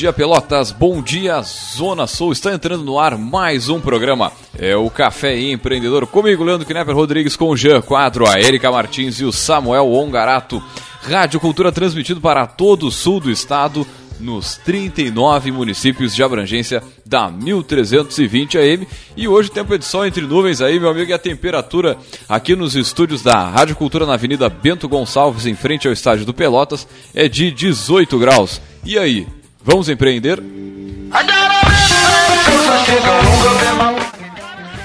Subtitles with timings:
[0.00, 0.72] Dia, Pelotas.
[0.72, 2.32] Bom dia, Zona Sul.
[2.32, 4.32] Está entrando no ar mais um programa.
[4.58, 6.06] É o Café Empreendedor.
[6.06, 10.62] Comigo, Leandro Knepper Rodrigues, com o Jean Quadro, a Erika Martins e o Samuel Ongarato.
[11.02, 13.86] Rádio Cultura transmitido para todo o sul do estado
[14.18, 18.88] nos 39 municípios de abrangência da 1320 AM.
[19.14, 22.74] E hoje tempo de sol entre nuvens aí, meu amigo, e a temperatura aqui nos
[22.74, 27.28] estúdios da Rádio Cultura na Avenida Bento Gonçalves, em frente ao estádio do Pelotas, é
[27.28, 28.62] de 18 graus.
[28.82, 29.26] E aí,
[29.62, 30.42] vamos empreender?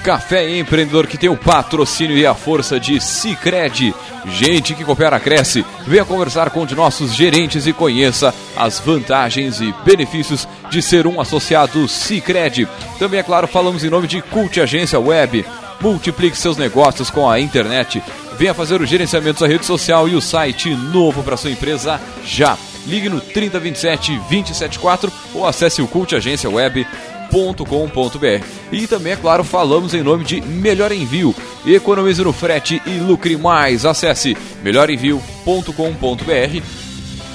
[0.06, 3.92] Café Empreendedor que tem o patrocínio e a força de Cicred.
[4.26, 5.66] Gente que coopera cresce.
[5.84, 11.08] Venha conversar com um de nossos gerentes e conheça as vantagens e benefícios de ser
[11.08, 12.68] um associado Cicred.
[13.00, 15.44] Também, é claro, falamos em nome de Cult Agência Web.
[15.80, 18.00] Multiplique seus negócios com a internet.
[18.38, 22.56] Venha fazer o gerenciamento da rede social e o site novo para sua empresa já.
[22.86, 26.86] Ligue no 3027 274 ou acesse o Cult Agência Web
[27.28, 31.34] com.br E também, é claro, falamos em nome de Melhor Envio.
[31.66, 33.84] Economize no frete e lucre mais.
[33.84, 36.62] Acesse melhorenvio.com.br.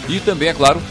[0.10, 0.82] E também, é claro,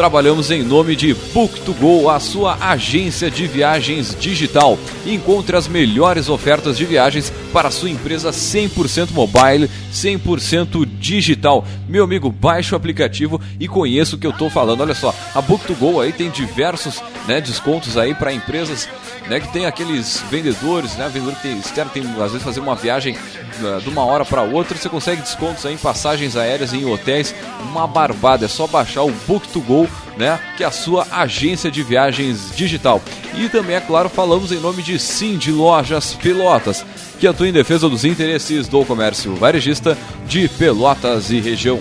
[0.00, 4.78] trabalhamos em nome de Book2Go, a sua agência de viagens digital.
[5.04, 11.66] Encontre as melhores ofertas de viagens para a sua empresa 100% mobile, 100% digital.
[11.86, 14.80] Meu amigo, baixe o aplicativo e conheça o que eu estou falando.
[14.80, 18.88] Olha só, a Book2Go aí tem diversos né, descontos aí para empresas
[19.28, 22.74] né, que tem aqueles vendedores, né, vendedor que tem, externo, tem às vezes fazer uma
[22.74, 23.16] viagem
[23.60, 27.34] uh, de uma hora para outra, você consegue descontos aí em passagens aéreas em hotéis,
[27.62, 32.52] uma barbada, é só baixar o Book2Go, né, que é a sua agência de viagens
[32.54, 33.02] digital.
[33.36, 36.84] E também, é claro, falamos em nome de Sim de Lojas Pelotas,
[37.18, 41.80] que atua em defesa dos interesses do comércio varejista de Pelotas e região.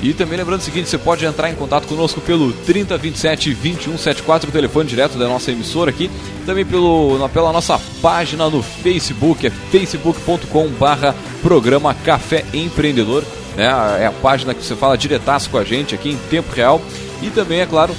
[0.00, 4.52] E também lembrando o seguinte, você pode entrar em contato conosco pelo 3027 2174, o
[4.52, 6.08] telefone direto da nossa emissora aqui,
[6.46, 13.24] também pelo, pela nossa página no Facebook, é facebook.com barra programa Café Empreendedor,
[13.58, 13.66] né?
[14.00, 16.80] É a página que você fala diretaço com a gente aqui em tempo real.
[17.20, 17.92] E também, é claro,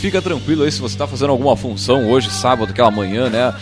[0.00, 3.54] fica tranquilo aí se você está fazendo alguma função hoje, sábado, aquela manhã, né?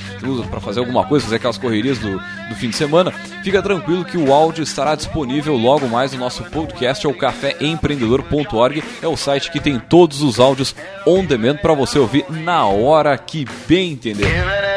[0.48, 3.10] Para fazer alguma coisa, fazer aquelas correrias do, do fim de semana.
[3.42, 8.84] Fica tranquilo que o áudio estará disponível logo mais no nosso podcast, é o caféempreendedor.org.
[9.02, 10.74] É o site que tem todos os áudios
[11.04, 14.73] on demand para você ouvir na hora que bem entender.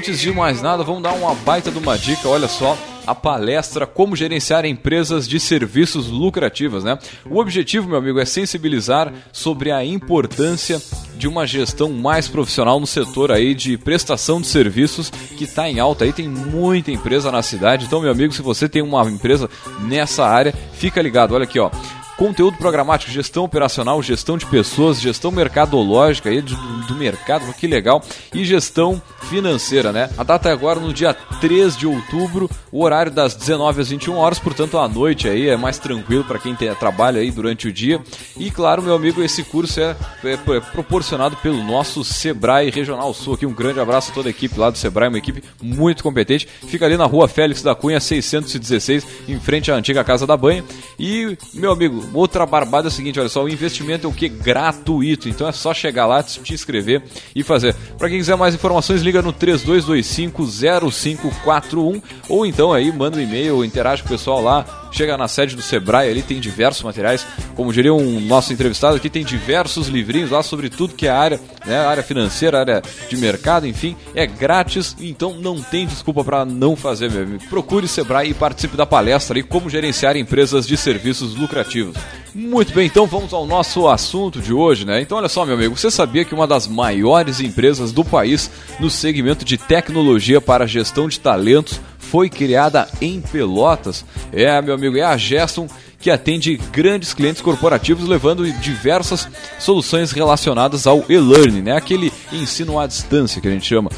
[0.00, 2.74] Antes de mais nada, vamos dar uma baita de uma dica, olha só
[3.06, 6.82] a palestra Como Gerenciar Empresas de Serviços Lucrativas.
[6.82, 6.98] Né?
[7.28, 10.80] O objetivo, meu amigo, é sensibilizar sobre a importância
[11.18, 15.78] de uma gestão mais profissional no setor aí de prestação de serviços que está em
[15.78, 16.04] alta.
[16.04, 17.84] Aí tem muita empresa na cidade.
[17.84, 19.50] Então, meu amigo, se você tem uma empresa
[19.80, 21.34] nessa área, fica ligado.
[21.34, 21.70] Olha aqui, ó
[22.20, 26.54] conteúdo programático, gestão operacional, gestão de pessoas, gestão mercadológica aí do,
[26.86, 28.02] do mercado, que legal,
[28.34, 30.10] e gestão financeira, né?
[30.18, 34.16] A data é agora no dia 3 de outubro, o horário das 19 às 21
[34.16, 37.72] horas, portanto à noite aí é mais tranquilo para quem tem, trabalha aí durante o
[37.72, 37.98] dia.
[38.36, 43.32] E claro, meu amigo, esse curso é, é, é, proporcionado pelo nosso Sebrae Regional Sul.
[43.32, 46.46] Aqui um grande abraço a toda a equipe lá do Sebrae, uma equipe muito competente.
[46.66, 50.62] Fica ali na rua Félix da Cunha 616, em frente à antiga Casa da Banha.
[50.98, 54.28] E, meu amigo, outra barbada é o seguinte, olha só, o investimento é o que?
[54.28, 55.28] Gratuito.
[55.28, 57.02] Então é só chegar lá, te inscrever
[57.34, 57.74] e fazer.
[57.98, 64.02] Para quem quiser mais informações, liga no 32250541 ou então aí manda um e-mail, interage
[64.02, 67.92] com o pessoal lá, chega na sede do Sebrae ali, tem diversos materiais, como diria
[67.94, 72.02] um nosso entrevistado aqui, tem diversos livrinhos lá sobre tudo que é área, né, área
[72.02, 77.22] financeira, área de mercado, enfim, é grátis, então não tem desculpa para não fazer, meu
[77.22, 77.44] amigo.
[77.48, 81.96] Procure o Sebrae e participe da palestra aí, como gerenciar empresas de serviços lucrativos.
[82.34, 85.00] Muito bem, então vamos ao nosso assunto de hoje, né?
[85.00, 88.88] Então olha só, meu amigo, você sabia que uma das maiores empresas do país no
[88.88, 91.80] segmento de tecnologia para gestão de talentos
[92.10, 94.04] foi criada em Pelotas.
[94.32, 95.68] É, meu amigo, é a Geston
[96.00, 99.28] que atende grandes clientes corporativos levando diversas
[99.58, 101.76] soluções relacionadas ao e-learning, né?
[101.76, 103.90] Aquele ensino à distância que a gente chama.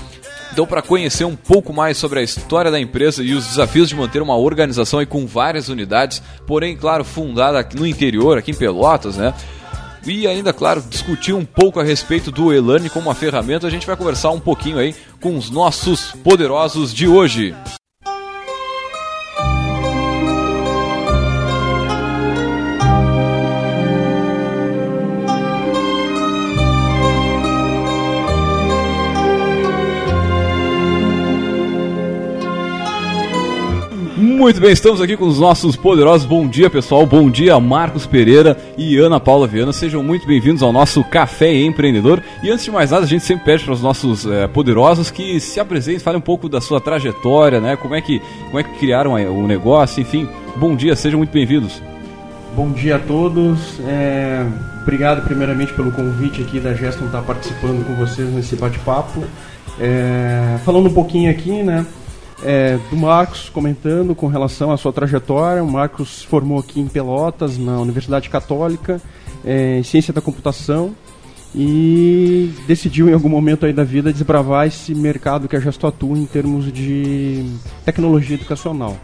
[0.52, 3.96] Então, para conhecer um pouco mais sobre a história da empresa e os desafios de
[3.96, 9.16] manter uma organização aí com várias unidades, porém, claro, fundada no interior, aqui em Pelotas,
[9.16, 9.32] né?
[10.04, 13.86] E ainda, claro, discutir um pouco a respeito do e-learning como uma ferramenta, a gente
[13.86, 17.54] vai conversar um pouquinho aí com os nossos poderosos de hoje.
[34.42, 36.26] Muito bem, estamos aqui com os nossos poderosos.
[36.26, 37.06] Bom dia, pessoal.
[37.06, 39.72] Bom dia, Marcos Pereira e Ana Paula Viana.
[39.72, 42.20] Sejam muito bem-vindos ao nosso Café Empreendedor.
[42.42, 45.38] E antes de mais nada, a gente sempre pede para os nossos é, poderosos que
[45.38, 47.76] se apresentem, falem um pouco da sua trajetória, né?
[47.76, 50.28] Como é que, como é que criaram o negócio, enfim.
[50.56, 51.80] Bom dia, sejam muito bem-vindos.
[52.56, 53.78] Bom dia a todos.
[53.86, 54.44] É,
[54.82, 59.22] obrigado primeiramente pelo convite aqui da Geston estar participando com vocês nesse bate-papo.
[59.78, 61.86] É, falando um pouquinho aqui, né?
[62.44, 65.62] É, do Marcos comentando com relação à sua trajetória.
[65.62, 69.00] O Marcos formou aqui em Pelotas, na Universidade Católica,
[69.44, 70.94] é, em Ciência da Computação
[71.54, 76.16] e decidiu em algum momento aí da vida desbravar esse mercado que a Gesto atua
[76.16, 77.44] em termos de
[77.84, 78.96] tecnologia educacional.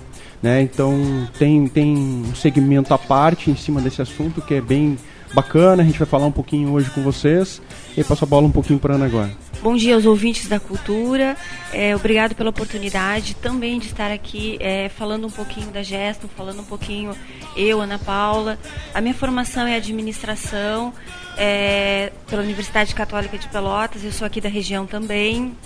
[0.42, 0.62] Né?
[0.62, 4.96] Então tem, tem um segmento à parte em cima desse assunto que é bem
[5.32, 7.60] bacana, a gente vai falar um pouquinho hoje com vocês
[7.96, 9.30] e passo a bola um pouquinho para Ana agora.
[9.62, 11.36] Bom dia aos ouvintes da cultura,
[11.72, 16.60] é, obrigado pela oportunidade também de estar aqui é, falando um pouquinho da Gesto, falando
[16.60, 17.12] um pouquinho
[17.56, 18.58] eu, Ana Paula.
[18.94, 20.92] A minha formação é administração
[21.36, 25.56] é, pela Universidade Católica de Pelotas, eu sou aqui da região também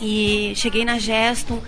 [0.00, 1.62] e cheguei na Gesto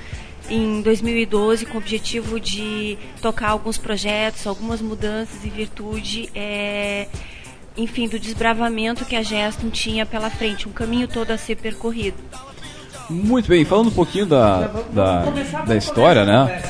[0.48, 7.08] em 2012 com o objetivo de tocar alguns projetos, algumas mudanças em virtude, é,
[7.76, 12.16] enfim, do desbravamento que a Geston tinha pela frente, um caminho todo a ser percorrido.
[13.08, 15.24] Muito bem, falando um pouquinho da, da,
[15.66, 16.62] da história, né?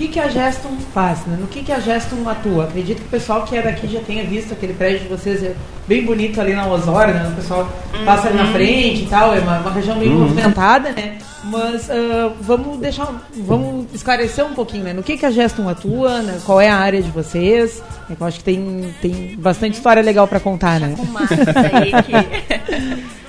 [0.00, 1.36] Que, que a Geston faz, né?
[1.38, 2.64] no que, que a Geston atua.
[2.64, 5.54] Acredito que o pessoal que é daqui já tenha visto aquele prédio de vocês, é
[5.86, 7.28] bem bonito ali na Osório, né?
[7.30, 7.70] o pessoal
[8.02, 8.52] passa ali na uhum.
[8.52, 10.20] frente e tal, é uma, uma região bem uhum.
[10.20, 11.18] movimentada, né?
[11.44, 13.12] Mas uh, vamos deixar,
[13.44, 14.94] vamos esclarecer um pouquinho, né?
[14.94, 16.40] No que, que a Geston atua, né?
[16.46, 17.82] qual é a área de vocês.
[18.08, 20.94] É eu acho que tem, tem bastante história legal para contar, né?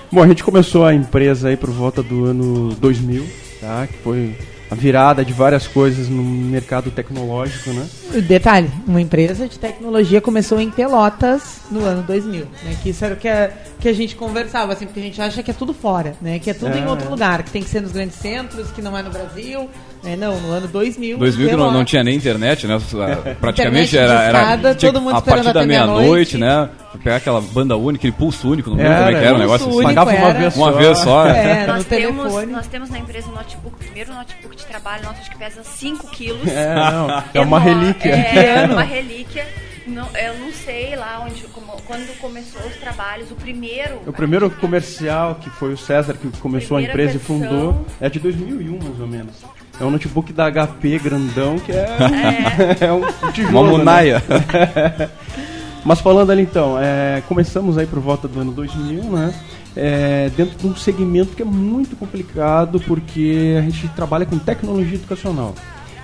[0.10, 3.28] Bom, a gente começou a empresa aí por volta do ano 2000,
[3.60, 3.88] tá?
[3.88, 4.36] Que foi
[4.72, 7.86] a virada de várias coisas no mercado tecnológico, né?
[8.26, 12.78] Detalhe, uma empresa de tecnologia começou em Pelotas no ano 2000, né?
[12.82, 15.44] Que isso era o que a, que a gente conversava, assim, porque a gente acha
[15.44, 16.40] que é tudo fora, né?
[16.40, 17.10] Que é tudo é, em outro é.
[17.10, 19.70] lugar, que tem que ser nos grandes centros, que não é no Brasil.
[20.04, 21.18] É, não, no ano 2000.
[21.18, 22.80] 2000 que não, não, tinha nem internet, né?
[23.40, 26.70] Praticamente internet era, era escada, todo mundo a partir da meia-noite, né?
[27.04, 29.70] Pegar aquela banda única, aquele pulso único, não lembro como é que era o negócio
[29.70, 29.84] assim.
[29.84, 30.62] Pagava uma vez só.
[30.62, 31.28] Uma vez só.
[31.28, 35.22] É, nós, temos, nós temos na empresa um notebook, o primeiro notebook de trabalho nosso,
[35.22, 36.48] acho que pesa 5 quilos.
[36.48, 38.12] É, não, é uma relíquia.
[38.12, 39.46] É, uma relíquia.
[39.88, 44.02] Não, eu não sei lá onde, como, quando começou os trabalhos, o primeiro.
[44.06, 48.10] O primeiro comercial, que foi o César que começou a empresa versão, e fundou, é
[48.10, 49.36] de 2001 mais ou menos.
[49.82, 51.88] É um notebook da HP grandão que é,
[52.80, 52.86] é.
[52.86, 53.02] é um
[53.32, 53.70] tijolo.
[53.70, 54.22] Uma munaia.
[54.30, 55.10] Né?
[55.84, 59.34] Mas falando ali então, é, começamos aí por volta do ano 2000, né?
[59.76, 64.96] É, dentro de um segmento que é muito complicado porque a gente trabalha com tecnologia
[64.96, 65.56] educacional.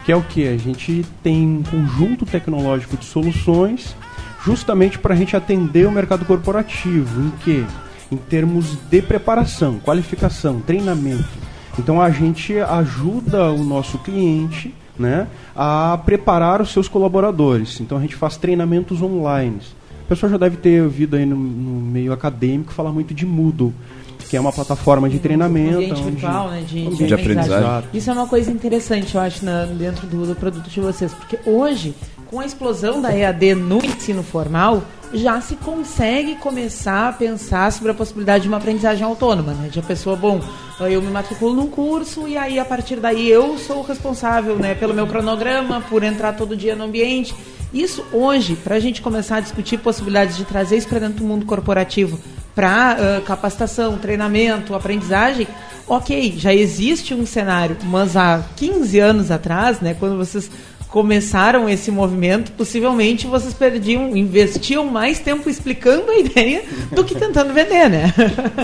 [0.03, 0.47] Que é o que?
[0.47, 3.95] A gente tem um conjunto tecnológico de soluções
[4.43, 7.27] justamente para a gente atender o mercado corporativo.
[7.27, 7.65] Em que?
[8.11, 11.46] Em termos de preparação, qualificação, treinamento.
[11.77, 17.79] Então a gente ajuda o nosso cliente né, a preparar os seus colaboradores.
[17.79, 19.59] Então a gente faz treinamentos online.
[20.03, 23.73] O pessoal já deve ter ouvido aí no, no meio acadêmico falar muito de Moodle
[24.27, 25.75] que é uma plataforma de treinamento.
[25.75, 26.61] Ambiente onde, virtual, né?
[26.61, 27.89] De, de, de aprendizagem.
[27.93, 31.13] Isso é uma coisa interessante, eu acho, na, dentro do, do produto de vocês.
[31.13, 31.95] Porque hoje,
[32.27, 34.83] com a explosão da EAD no ensino formal,
[35.13, 39.69] já se consegue começar a pensar sobre a possibilidade de uma aprendizagem autônoma, né?
[39.69, 40.41] De a pessoa, bom,
[40.81, 44.93] eu me matriculo num curso e aí a partir daí eu sou responsável, né, pelo
[44.93, 47.33] meu cronograma, por entrar todo dia no ambiente.
[47.73, 51.25] Isso hoje, para a gente começar a discutir possibilidades de trazer isso para dentro do
[51.25, 52.19] mundo corporativo,
[52.55, 55.47] para uh, capacitação, treinamento, aprendizagem,
[55.87, 60.49] ok, já existe um cenário, mas há 15 anos atrás, né, quando vocês
[60.97, 67.53] começaram esse movimento, possivelmente vocês perdiam, investiam mais tempo explicando a ideia do que tentando
[67.53, 68.11] vender, né?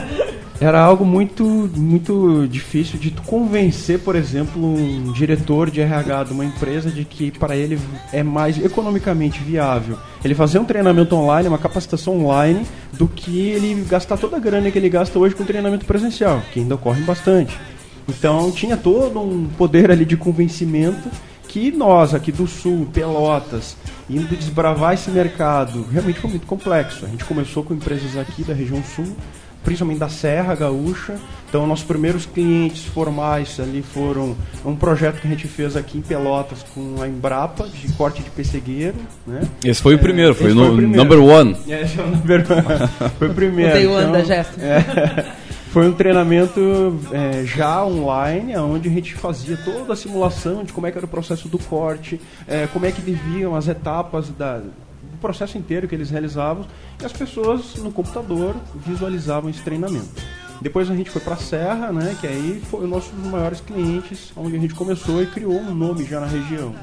[0.59, 1.43] Era algo muito,
[1.77, 7.29] muito difícil de convencer, por exemplo, um diretor de RH de uma empresa de que
[7.29, 7.77] para ele
[8.11, 13.85] é mais economicamente viável ele fazer um treinamento online, uma capacitação online, do que ele
[13.87, 17.55] gastar toda a grana que ele gasta hoje com treinamento presencial, que ainda ocorre bastante.
[18.09, 21.09] Então tinha todo um poder ali de convencimento
[21.53, 23.77] que nós aqui do Sul, Pelotas,
[24.09, 27.05] indo desbravar esse mercado, realmente foi muito complexo.
[27.05, 29.15] A gente começou com empresas aqui da região Sul,
[29.63, 31.15] principalmente da Serra Gaúcha.
[31.47, 36.01] Então, nossos primeiros clientes formais ali foram um projeto que a gente fez aqui em
[36.01, 38.97] Pelotas com a Embrapa, de corte de pessegueiro.
[39.27, 39.41] Né?
[39.63, 41.03] Esse foi o primeiro, foi, no, foi o primeiro.
[41.03, 41.55] number one.
[41.67, 42.89] É, esse foi o number one.
[43.19, 43.69] foi o primeiro.
[43.69, 44.59] O day one então, da Jéssica.
[44.59, 45.42] É.
[45.73, 46.61] Foi um treinamento
[47.11, 51.05] é, já online, onde a gente fazia toda a simulação de como é que era
[51.07, 55.87] o processo do corte, é, como é que deviam as etapas da, do processo inteiro
[55.87, 56.63] que eles realizavam,
[57.01, 60.21] e as pessoas no computador visualizavam esse treinamento.
[60.61, 63.59] Depois a gente foi para a Serra, né, que aí foi o nosso dos maiores
[63.59, 66.75] clientes, onde a gente começou e criou um nome já na região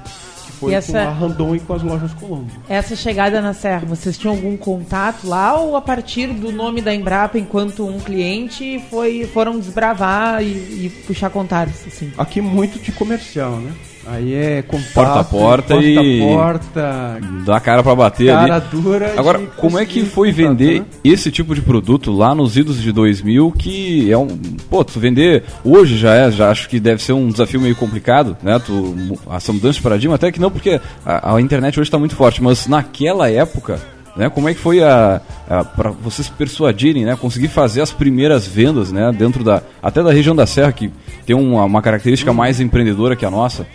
[0.60, 2.50] foi essa, com a Randon e com as lojas Colombo.
[2.68, 6.94] Essa chegada na Serra, vocês tinham algum contato lá ou a partir do nome da
[6.94, 11.86] Embrapa enquanto um cliente foi, foram desbravar e, e puxar contatos?
[11.86, 12.12] Assim?
[12.18, 13.72] Aqui muito de comercial, né?
[14.06, 18.64] Aí é contato, porta a porta, porta e porta, dá cara para bater cara ali.
[18.70, 19.12] dura.
[19.16, 20.86] Agora, como é que foi contato, vender né?
[21.04, 24.28] esse tipo de produto lá nos idos de 2000 que é um,
[24.70, 28.36] pô, tu vender hoje já é, já acho que deve ser um desafio meio complicado,
[28.42, 28.58] né?
[28.58, 32.16] Tu essa mudança de paradigma até que não porque a, a internet hoje está muito
[32.16, 33.80] forte, mas naquela época
[34.16, 38.46] né, como é que foi a, a para vocês persuadirem, né, conseguir fazer as primeiras
[38.46, 40.90] vendas, né, dentro da até da região da Serra que
[41.24, 43.66] tem uma, uma característica mais empreendedora que a nossa?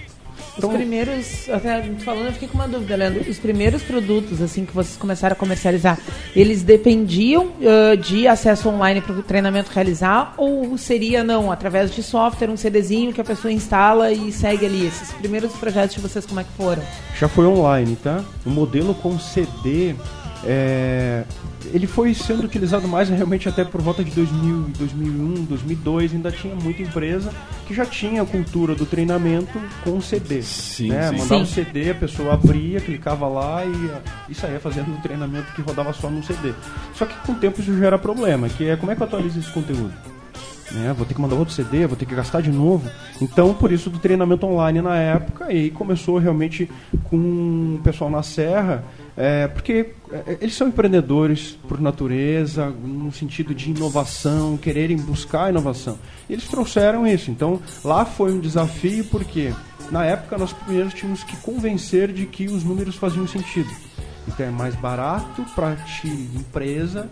[0.57, 3.29] Os primeiros, até falando, eu fiquei com uma dúvida, Leandro.
[3.29, 5.99] Os primeiros produtos, assim, que vocês começaram a comercializar,
[6.35, 10.33] eles dependiam uh, de acesso online para o treinamento realizar?
[10.37, 14.85] Ou seria, não, através de software, um CDzinho que a pessoa instala e segue ali?
[14.85, 16.83] Esses primeiros projetos de vocês, como é que foram?
[17.19, 18.23] Já foi online, tá?
[18.45, 19.95] O modelo com CD
[20.45, 21.23] é,
[21.73, 26.55] ele foi sendo utilizado mais realmente até por volta de 2000, 2001, 2002, ainda tinha
[26.55, 27.31] muita empresa
[27.67, 30.41] que já tinha a cultura do treinamento com CD.
[30.41, 31.09] Sim, né?
[31.09, 31.17] sim.
[31.17, 31.41] Mandava sim.
[31.41, 35.93] um CD, a pessoa abria, clicava lá e, e saía fazendo um treinamento que rodava
[35.93, 36.53] só no CD.
[36.93, 39.39] Só que com o tempo isso gera problema, que é como é que eu atualizo
[39.39, 39.93] esse conteúdo?
[40.71, 40.93] Né?
[40.97, 42.89] Vou ter que mandar outro CD, vou ter que gastar de novo.
[43.21, 46.69] Então, por isso do treinamento online na época, e começou realmente
[47.03, 48.83] com o pessoal na Serra,
[49.15, 55.97] é, porque é, eles são empreendedores por natureza, no sentido de inovação, quererem buscar inovação.
[56.29, 57.31] E eles trouxeram isso.
[57.31, 59.53] Então, lá foi um desafio, porque
[59.91, 63.69] na época nós primeiro tínhamos que convencer de que os números faziam sentido.
[64.27, 67.09] Então é mais barato para ti, empresa,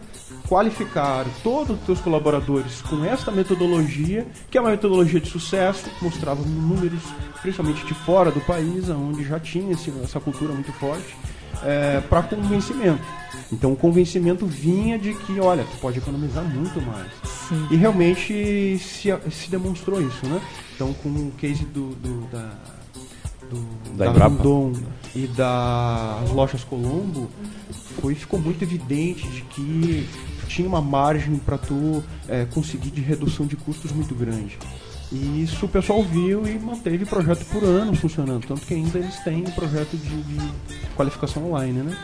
[0.48, 6.44] qualificar todos os teus colaboradores com esta metodologia, que é uma metodologia de sucesso, mostrava
[6.44, 7.02] números,
[7.42, 11.16] principalmente de fora do país, onde já tinha essa cultura muito forte,
[11.64, 13.04] é, para convencimento.
[13.52, 17.08] Então o convencimento vinha de que, olha, tu pode economizar muito mais.
[17.48, 17.68] Sim.
[17.70, 20.42] E realmente se, se demonstrou isso, né?
[20.76, 22.52] Então com o case do, do da,
[23.54, 24.30] do, da, da
[25.16, 27.30] e das lojas Colombo,
[28.02, 30.10] foi, ficou muito evidente de que
[30.48, 34.58] tinha uma margem para tu é, conseguir de redução de custos muito grande.
[35.12, 38.48] E isso o pessoal viu e manteve o projeto por anos funcionando.
[38.48, 40.40] Tanto que ainda eles têm um projeto de, de
[40.96, 41.98] qualificação online, né?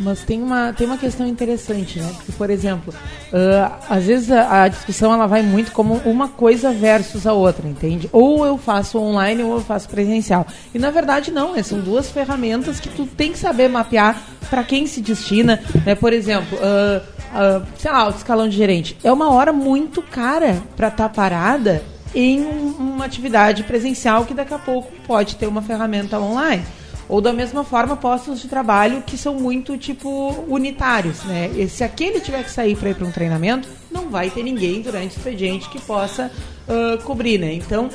[0.00, 2.10] Mas tem uma, tem uma questão interessante, né?
[2.16, 6.72] Porque, por exemplo, uh, às vezes a, a, discussão ela vai muito como uma coisa
[6.72, 8.08] versus a outra, entende?
[8.10, 10.46] Ou eu faço online ou eu faço presencial.
[10.74, 11.62] E na verdade não, né?
[11.62, 15.62] São duas ferramentas que tu tem que saber mapear para quem se destina.
[15.84, 15.94] Né?
[15.94, 18.96] Por exemplo, uh, uh, sei lá, o escalão de gerente.
[19.04, 21.82] É uma hora muito cara para estar tá parada
[22.14, 26.64] em um, uma atividade presencial que daqui a pouco pode ter uma ferramenta online.
[27.10, 31.50] Ou da mesma forma, postos de trabalho que são muito, tipo, unitários, né?
[31.56, 34.80] E se aquele tiver que sair para ir para um treinamento, não vai ter ninguém
[34.80, 36.30] durante o expediente que possa
[36.68, 37.52] uh, cobrir, né?
[37.52, 37.90] Então,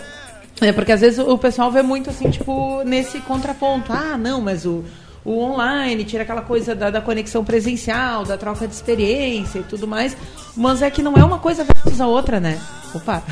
[0.60, 3.94] é porque às vezes o pessoal vê muito assim, tipo, nesse contraponto.
[3.94, 4.84] Ah, não, mas o,
[5.24, 9.88] o online tira aquela coisa da, da, conexão presencial, da troca de experiência e tudo
[9.88, 10.18] mais.
[10.58, 12.60] Mas é que não é uma coisa versus a outra, né?
[12.94, 13.24] Opa!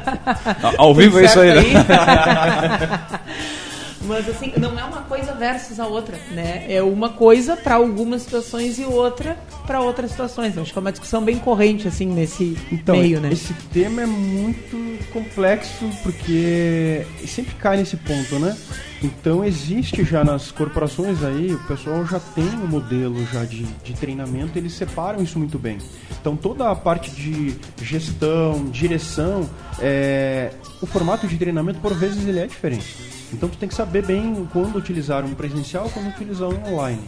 [0.76, 1.72] Ao vivo é isso aí, né?
[4.06, 6.64] Mas assim, não é uma coisa versus a outra, né?
[6.68, 9.36] É uma coisa para algumas situações e outra
[9.66, 10.56] para outras situações.
[10.56, 13.30] Acho que é uma discussão bem corrente assim nesse então, meio, né?
[13.32, 14.76] Esse tema é muito
[15.12, 18.56] complexo porque sempre cai nesse ponto, né?
[19.02, 23.92] Então existe já nas corporações aí, o pessoal já tem um modelo já de, de
[23.92, 25.78] treinamento, eles separam isso muito bem.
[26.20, 29.48] Então toda a parte de gestão, direção,
[29.78, 30.50] é,
[30.80, 32.96] o formato de treinamento por vezes ele é diferente.
[33.32, 37.02] Então tu tem que saber bem quando utilizar um presencial, quando utilizar um online.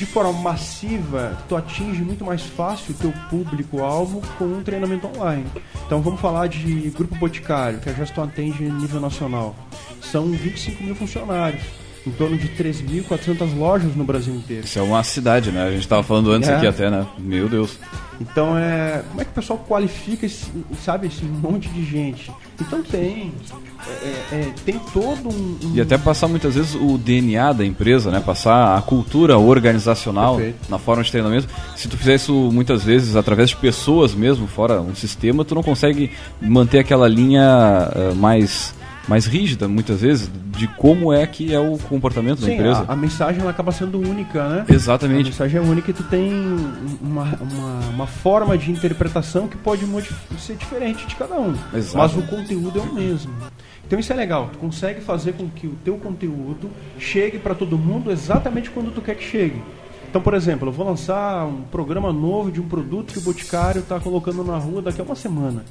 [0.00, 5.44] De forma massiva, tu atinge muito mais fácil o teu público-alvo com um treinamento online.
[5.84, 9.54] Então vamos falar de Grupo Boticário, que a Geston atende nível nacional.
[10.00, 11.62] São 25 mil funcionários.
[12.10, 14.64] Em torno de 3.400 lojas no Brasil inteiro.
[14.64, 15.62] Isso é uma cidade, né?
[15.64, 16.56] A gente estava falando antes É.
[16.56, 17.06] aqui até, né?
[17.18, 17.78] Meu Deus.
[18.20, 20.44] Então, é, como é que o pessoal qualifica esse,
[20.84, 22.30] sabe, esse monte de gente?
[22.60, 23.32] Então tem,
[24.02, 28.10] é, é, tem todo um, um- E até passar muitas vezes o DNA da empresa,
[28.10, 28.20] né?
[28.20, 30.70] Passar a cultura organizacional Perfeito.
[30.70, 31.48] na forma de treinamento.
[31.76, 35.62] Se tu fizer isso muitas vezes através de pessoas mesmo, fora um sistema, tu não
[35.62, 36.10] consegue
[36.42, 38.74] manter aquela linha eh, mais,
[39.10, 42.84] mais rígida, muitas vezes, de como é que é o comportamento da Sim, empresa.
[42.86, 44.64] a, a mensagem acaba sendo única, né?
[44.68, 45.30] A Exatamente.
[45.30, 46.32] mensagem é única e tu tem
[47.02, 49.84] uma, uma, uma forma de interpretação que pode
[50.38, 51.56] ser diferente de cada um.
[51.74, 51.98] Exato.
[51.98, 53.32] Mas o conteúdo é o mesmo.
[53.84, 57.76] Então isso é legal, tu consegue fazer com que o teu conteúdo chegue para todo
[57.76, 59.60] mundo exatamente quando tu quer que chegue.
[60.08, 63.80] Então, por exemplo, eu vou lançar um programa novo de um produto que o Boticário
[63.80, 65.64] está colocando na rua daqui a uma semana.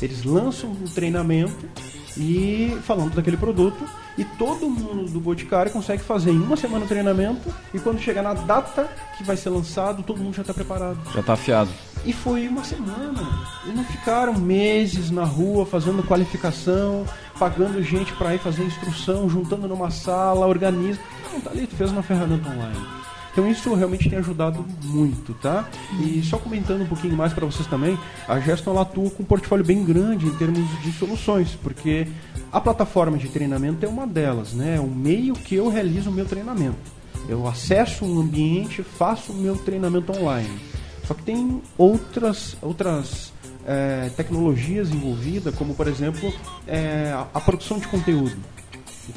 [0.00, 1.66] Eles lançam um treinamento
[2.16, 3.84] e falando daquele produto
[4.16, 8.22] e todo mundo do Boticário consegue fazer em uma semana o treinamento e quando chegar
[8.22, 10.98] na data que vai ser lançado, todo mundo já está preparado.
[11.12, 11.70] Já tá afiado.
[12.04, 13.46] E foi uma semana.
[13.66, 17.04] E não ficaram meses na rua fazendo qualificação,
[17.38, 21.00] pagando gente para ir fazer instrução, juntando numa sala, organiza.
[21.32, 23.05] Não, tá ali, tu fez uma ferramenta online.
[23.36, 25.68] Então isso realmente tem ajudado muito, tá?
[26.00, 29.26] E só comentando um pouquinho mais para vocês também, a Geston ela atua com um
[29.26, 32.08] portfólio bem grande em termos de soluções, porque
[32.50, 34.76] a plataforma de treinamento é uma delas, né?
[34.76, 36.78] É o meio que eu realizo o meu treinamento.
[37.28, 40.58] Eu acesso um ambiente, faço o meu treinamento online.
[41.04, 43.34] Só que tem outras, outras
[43.66, 46.32] eh, tecnologias envolvidas, como por exemplo
[46.66, 48.34] eh, a, a produção de conteúdo.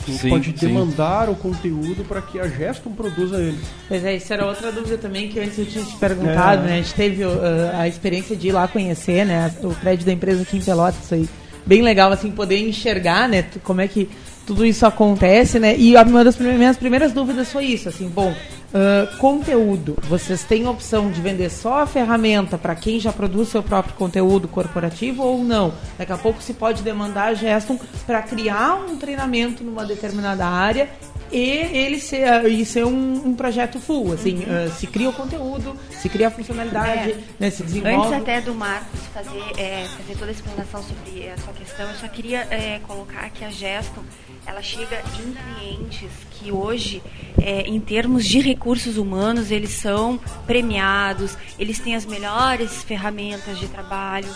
[0.07, 0.67] Gente Sim, pode sim.
[0.67, 3.57] demandar o conteúdo para que a Geston produza ele.
[3.87, 6.65] Pois é, isso era outra dúvida também que antes eu tinha te perguntado, É.
[6.67, 6.73] né?
[6.73, 7.31] A gente teve uh,
[7.73, 9.51] a experiência de ir lá conhecer, né?
[9.63, 11.27] O prédio da empresa aqui em Pelotas, aí.
[11.65, 13.45] Bem legal, assim, poder enxergar, né?
[13.63, 14.07] Como é que
[14.45, 15.75] tudo isso acontece, né?
[15.77, 18.33] E uma das minhas primeiras dúvidas foi isso, assim, bom,
[18.73, 19.95] uh, conteúdo.
[20.03, 23.95] Vocês têm a opção de vender só a ferramenta para quem já produz seu próprio
[23.95, 25.73] conteúdo corporativo ou não?
[25.97, 30.89] Daqui a pouco se pode demandar a Geston para criar um treinamento numa determinada área
[31.31, 35.13] e ele ser, uh, e ser um, um projeto full, assim, uh, se cria o
[35.13, 37.17] conteúdo, se cria a funcionalidade, É.
[37.39, 38.07] né, se desenvolve.
[38.15, 41.95] Antes até do Marcos fazer, é, fazer toda a explanação sobre a sua questão, eu
[41.97, 44.01] só queria é, colocar que a Geston
[44.49, 47.03] ela chega em clientes que hoje,
[47.39, 53.67] é, em termos de recursos humanos, eles são premiados, eles têm as melhores ferramentas de
[53.67, 54.27] trabalho.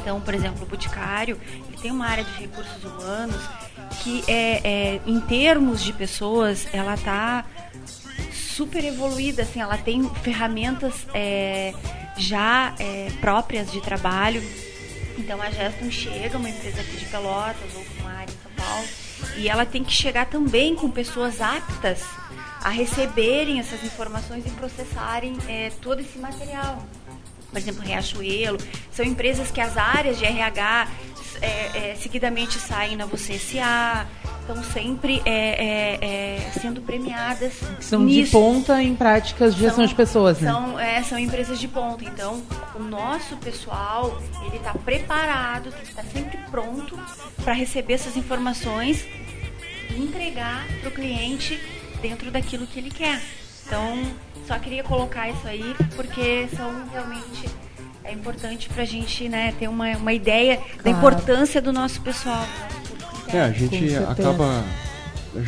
[0.00, 1.38] Então, por exemplo, o Boticário,
[1.68, 3.40] ele tem uma área de recursos humanos
[4.02, 7.44] que, é, é, em termos de pessoas, ela está
[8.32, 11.72] super evoluída, assim, ela tem ferramentas é,
[12.16, 14.42] já é, próprias de trabalho.
[15.16, 18.88] Então a Geston chega, uma empresa aqui de Pelotas ou uma área em São Paulo,
[19.36, 22.04] e ela tem que chegar também com pessoas aptas
[22.62, 26.84] a receberem essas informações e processarem é, todo esse material.
[27.50, 28.58] Por exemplo, Riachuelo,
[28.92, 30.88] são empresas que as áreas de RH
[31.40, 34.06] é, é, seguidamente saem na Você SA,
[34.40, 35.98] estão sempre é, é,
[36.46, 37.52] é, sendo premiadas.
[37.80, 38.32] São de nisso.
[38.32, 40.50] ponta em práticas de gestão São- de pessoas, né?
[40.50, 42.04] São, é, são empresas de ponta.
[42.04, 42.42] Então,
[42.74, 46.98] o nosso pessoal, ele está preparado, estar sempre pronto
[47.42, 49.04] para receber essas informações
[49.90, 51.60] e entregar para o cliente
[52.02, 53.20] dentro daquilo que ele quer.
[53.66, 54.02] Então,
[54.46, 57.48] só queria colocar isso aí, porque são realmente...
[58.10, 60.98] É importante para a gente né, ter uma, uma ideia da Claro.
[60.98, 62.44] importância do nosso pessoal.
[63.32, 64.64] É, a gente acaba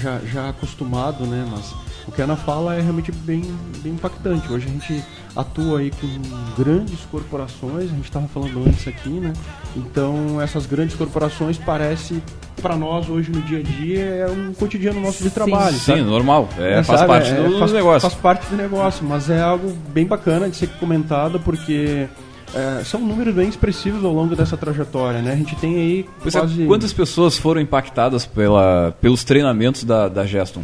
[0.00, 1.44] já, já acostumado, né?
[1.50, 1.74] Mas
[2.06, 3.42] o que a Ana fala é realmente bem,
[3.78, 4.50] bem impactante.
[4.52, 9.32] Hoje a gente atua aí com grandes corporações, a gente estava falando antes aqui, né?
[9.76, 12.22] Então essas grandes corporações parece
[12.60, 15.74] para nós hoje no dia a dia é um cotidiano nosso de trabalho.
[15.74, 16.02] Sim, sabe?
[16.02, 16.48] normal.
[16.58, 17.12] É, faz sabe?
[17.12, 18.00] parte É, do faz, negócio.
[18.08, 22.06] Faz parte do negócio, mas é algo bem bacana de ser comentado porque
[22.54, 25.32] é, são números bem expressivos ao longo dessa trajetória, né?
[25.32, 26.66] A gente tem aí Pois é, quase...
[26.66, 30.62] quantas pessoas foram impactadas pela, pelos treinamentos da, da Geston?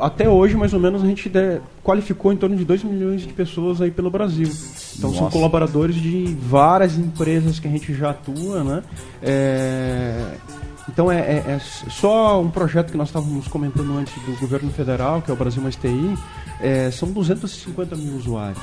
[0.00, 3.32] Até hoje, mais ou menos, a gente de- qualificou em torno de 2 milhões de
[3.32, 4.48] pessoas aí pelo Brasil.
[4.98, 5.32] Então são Nossa.
[5.32, 8.82] colaboradores de várias empresas que a gente já atua, né?
[9.22, 10.24] É,
[10.88, 15.20] Então é, é- é só um projeto que nós estávamos comentando antes do governo federal,
[15.22, 16.14] que é o Brasil Mais TI,
[16.60, 18.58] é, são 250 mil usuários.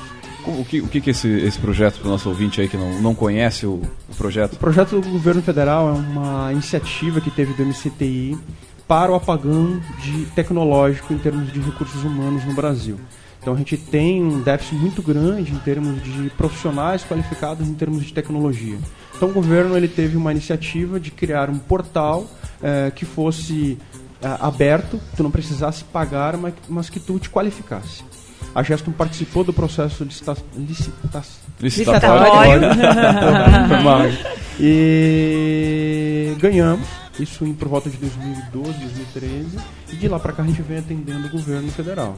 [0.46, 2.76] O que, o que que é esse, esse projeto para o nosso ouvinte aí que
[2.76, 4.54] não, não conhece o, o projeto?
[4.54, 8.38] O projeto do governo federal é uma iniciativa que teve do MCTI
[8.86, 12.96] para o apagão de tecnológico em termos de recursos humanos no Brasil.
[13.40, 18.04] Então a gente tem um déficit muito grande em termos de profissionais qualificados em termos
[18.04, 18.78] de tecnologia.
[19.16, 22.26] Então o governo ele teve uma iniciativa de criar um portal
[22.62, 23.78] eh, que fosse
[24.22, 28.02] ah, aberto, tu não precisasse pagar, mas, mas que tu te qualificasse.
[28.56, 31.22] A Gestum participou do processo de licita licita
[31.60, 32.74] Licitatório.
[33.68, 34.00] Foi mal.
[34.58, 36.88] e ganhamos,
[37.20, 39.58] isso em por volta de 2012, 2013,
[39.92, 42.16] e de lá para cá a gente vem atendendo o governo federal.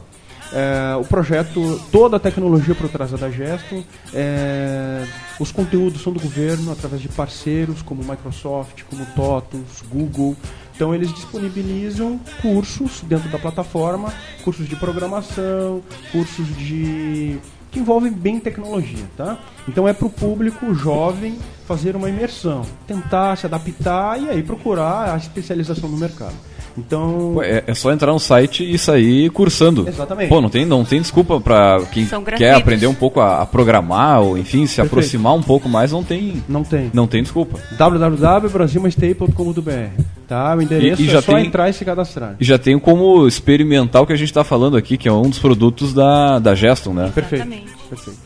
[0.53, 5.05] É, o projeto, toda a tecnologia por trás é da Gesto, é,
[5.41, 10.37] os conteúdos são do governo através de parceiros como Microsoft, como TOTUS, Google.
[10.79, 14.13] Então eles disponibilizam cursos dentro da plataforma,
[14.45, 17.37] cursos de programação, cursos de
[17.69, 19.37] que envolvem bem tecnologia, tá?
[19.67, 21.37] Então é para o público jovem
[21.67, 26.35] fazer uma imersão, tentar se adaptar e aí procurar a especialização no mercado.
[26.77, 27.31] Então.
[27.33, 29.85] Pô, é, é, só entrar no site e sair cursando.
[29.85, 30.29] Exatamente.
[30.29, 34.21] Pô, não tem, não tem desculpa para quem quer aprender um pouco a, a, programar
[34.21, 34.93] ou, enfim, se Perfeito.
[34.93, 36.41] aproximar um pouco mais, não tem.
[36.47, 36.89] Não tem.
[36.93, 37.59] Não tem desculpa.
[37.77, 42.35] www.brasilmaestay.com.br Tá, o endereço e, e é só tem, entrar e se cadastrar.
[42.39, 45.27] E já tem como experimentar o que a gente está falando aqui, que é um
[45.27, 47.11] dos produtos da, da Geston, né?
[47.15, 47.47] Perfeito.
[47.89, 48.19] Perfeito.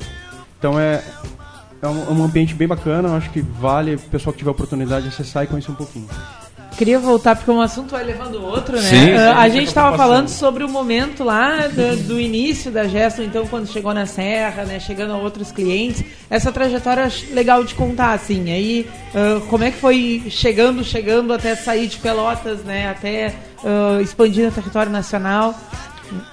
[0.59, 1.01] Então é,
[1.81, 5.03] é um, um ambiente bem bacana, acho que vale o pessoal que tiver a oportunidade
[5.03, 6.09] de acessar e conhecer um pouquinho.
[6.77, 8.81] Queria voltar porque um assunto vai levando o outro, né?
[8.81, 13.21] Sim, uh, a gente estava falando sobre o momento lá do, do, início da Gesto,
[13.21, 18.13] então quando chegou na Serra, né, chegando a outros clientes, essa trajetória legal de contar,
[18.13, 18.51] assim.
[18.51, 23.33] Aí, uh, como é que foi chegando, chegando até sair de Pelotas, né, até
[23.63, 25.55] uh, expandir no território nacional?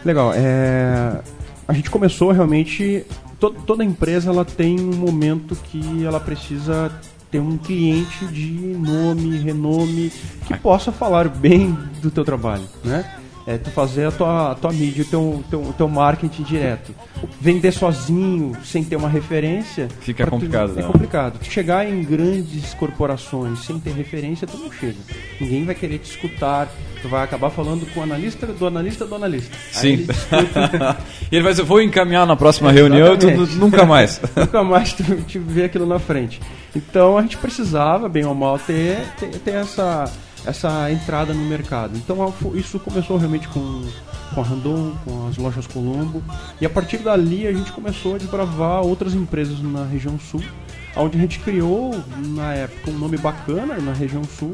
[0.05, 0.33] Legal.
[0.35, 1.21] É...
[1.67, 3.05] A gente começou realmente.
[3.39, 6.93] To toda empresa ela tem um momento que ela precisa
[7.31, 10.11] ter um cliente de nome, renome,
[10.47, 13.20] que possa falar bem do teu trabalho, né?
[13.47, 16.95] É tu fazer a tua, a tua mídia, o teu, teu, teu marketing direto.
[17.41, 19.89] Vender sozinho, sem ter uma referência...
[20.01, 21.39] Fica complicado, tu, É complicado.
[21.39, 24.99] Tu chegar em grandes corporações sem ter referência, tu não chega.
[25.41, 26.69] Ninguém vai querer te escutar,
[27.01, 29.57] tu vai acabar falando com o analista do analista do analista.
[29.73, 29.89] Sim.
[29.93, 30.07] Ele
[31.33, 33.27] e ele vai dizer, vou encaminhar na próxima é, reunião e tu,
[33.57, 34.21] nunca mais.
[34.37, 36.41] nunca mais tu, te vê aquilo na frente.
[36.75, 40.05] Então a gente precisava, bem ou mal, ter, ter, ter essa,
[40.45, 41.97] essa entrada no mercado.
[41.97, 43.83] Então isso começou realmente com,
[44.35, 46.23] com a Randon, com as lojas Colombo.
[46.61, 50.43] E a partir dali a gente começou a desbravar outras empresas na região sul,
[50.97, 54.53] onde a gente criou, na época, um nome bacana na região sul.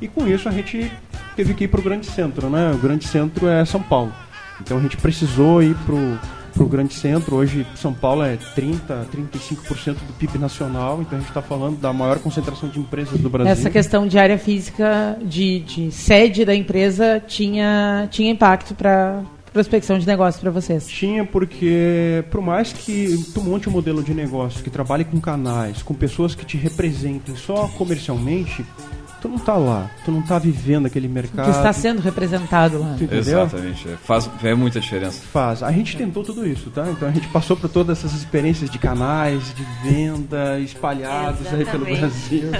[0.00, 0.90] E com isso a gente
[1.36, 2.72] teve que ir para o grande centro, né?
[2.72, 4.12] O grande centro é São Paulo.
[4.60, 5.94] Então a gente precisou ir para
[6.52, 7.36] para o grande centro.
[7.36, 11.92] Hoje, São Paulo é 30, 35% do PIB nacional, então a gente está falando da
[11.92, 13.52] maior concentração de empresas do Brasil.
[13.52, 19.98] Essa questão de área física, de, de sede da empresa, tinha, tinha impacto para prospecção
[19.98, 20.86] de negócio para vocês?
[20.86, 25.82] Tinha, porque por mais que tu monte um modelo de negócio que trabalhe com canais,
[25.82, 28.64] com pessoas que te representem só comercialmente,
[29.20, 31.44] tu não tá lá, tu não tá vivendo aquele mercado.
[31.50, 32.96] Que está sendo representado lá.
[33.10, 35.22] Exatamente, é, faz é muita diferença.
[35.32, 35.62] Faz.
[35.62, 36.88] A gente tentou tudo isso, tá?
[36.90, 41.84] Então a gente passou por todas essas experiências de canais, de venda espalhados aí pelo
[41.84, 42.50] Brasil.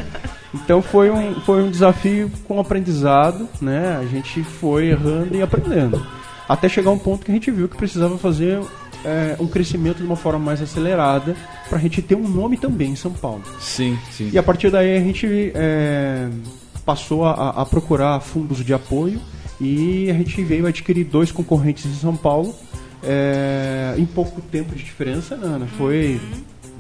[0.52, 3.96] Então foi um, foi um desafio com aprendizado, né?
[4.00, 6.04] A gente foi errando e aprendendo.
[6.48, 8.60] Até chegar um ponto que a gente viu que precisava fazer
[9.04, 11.36] é, um crescimento de uma forma mais acelerada
[11.68, 13.42] para a gente ter um nome também em São Paulo.
[13.60, 14.30] Sim, sim.
[14.32, 16.28] E a partir daí a gente é,
[16.84, 19.20] passou a, a, procurar fundos de apoio
[19.60, 22.54] e a gente veio adquirir dois concorrentes em São Paulo
[23.02, 25.66] é, em pouco tempo de diferença, né, Ana?
[25.66, 26.20] Foi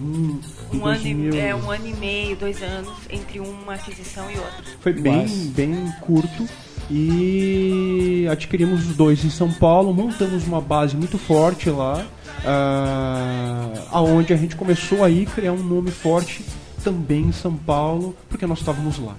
[0.00, 0.40] um,
[0.72, 4.64] um, ano, e, é, um ano e meio, dois anos entre uma aquisição e outra.
[4.80, 6.46] Foi bem, bem curto
[6.90, 12.04] e adquirimos os dois em São Paulo, montamos uma base muito forte lá,
[12.44, 16.44] uh, aonde a gente começou aí criar um nome forte
[16.82, 19.14] também em São Paulo, porque nós estávamos lá.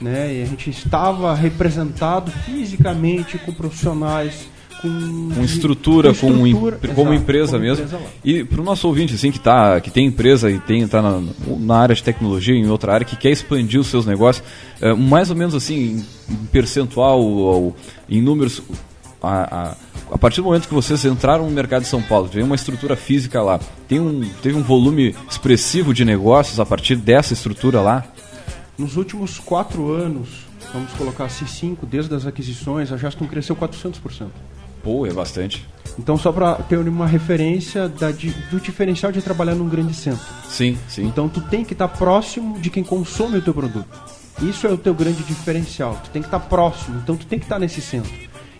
[0.00, 0.34] Né?
[0.34, 4.48] E a gente estava representado fisicamente com profissionais
[4.82, 7.84] com, com estrutura, com, estrutura, com como empresa como mesmo.
[7.84, 11.00] Empresa e para o nosso ouvinte assim que tá, que tem empresa e tem tá
[11.00, 14.44] na, na área de tecnologia em outra área que quer expandir os seus negócios,
[14.80, 17.76] é, mais ou menos assim em percentual ou,
[18.08, 18.60] em números
[19.22, 19.76] a, a,
[20.14, 22.96] a, partir do momento que vocês entraram no mercado de São Paulo, tem uma estrutura
[22.96, 28.04] física lá, tem um, teve um volume expressivo de negócios a partir dessa estrutura lá?
[28.76, 30.28] Nos últimos quatro anos,
[30.72, 34.28] vamos colocar assim, cinco, desde as aquisições, a Jaston cresceu 400%.
[34.82, 35.66] Pô, é bastante.
[35.98, 40.26] Então, só para ter uma referência da, do diferencial de trabalhar num grande centro.
[40.48, 41.04] Sim, sim.
[41.04, 43.88] Então, tu tem que estar tá próximo de quem consome o teu produto.
[44.40, 46.00] Isso é o teu grande diferencial.
[46.04, 48.12] Tu tem que estar tá próximo, então tu tem que estar tá nesse centro.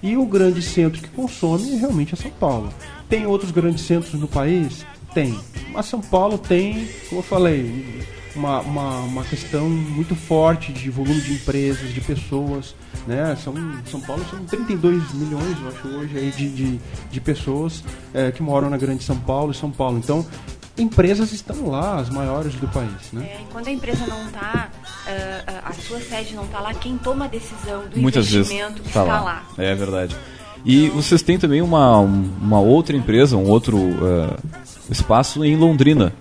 [0.02, 2.68] E o grande centro que consome realmente é São Paulo.
[3.08, 4.84] Tem outros grandes centros no país?
[5.14, 5.38] Tem.
[5.72, 8.04] Mas São Paulo tem, como eu falei,
[8.34, 12.74] uma, uma, uma questão muito forte de volume de empresas, de pessoas.
[13.06, 13.36] Né?
[13.36, 13.54] São,
[13.86, 17.82] São Paulo são 32 milhões, eu acho, hoje aí de, de, de pessoas
[18.14, 19.98] é, que moram na Grande São Paulo e São Paulo.
[19.98, 20.26] Então,
[20.76, 23.12] empresas estão lá, as maiores do país.
[23.12, 23.24] Né?
[23.24, 27.26] É, quando a empresa não está, uh, a sua sede não está lá, quem toma
[27.26, 29.20] a decisão do Muitas investimento vezes está tá lá.
[29.20, 29.42] lá.
[29.58, 30.16] É verdade.
[30.64, 34.36] E vocês têm também uma, uma outra empresa, um outro uh,
[34.90, 36.12] espaço em Londrina.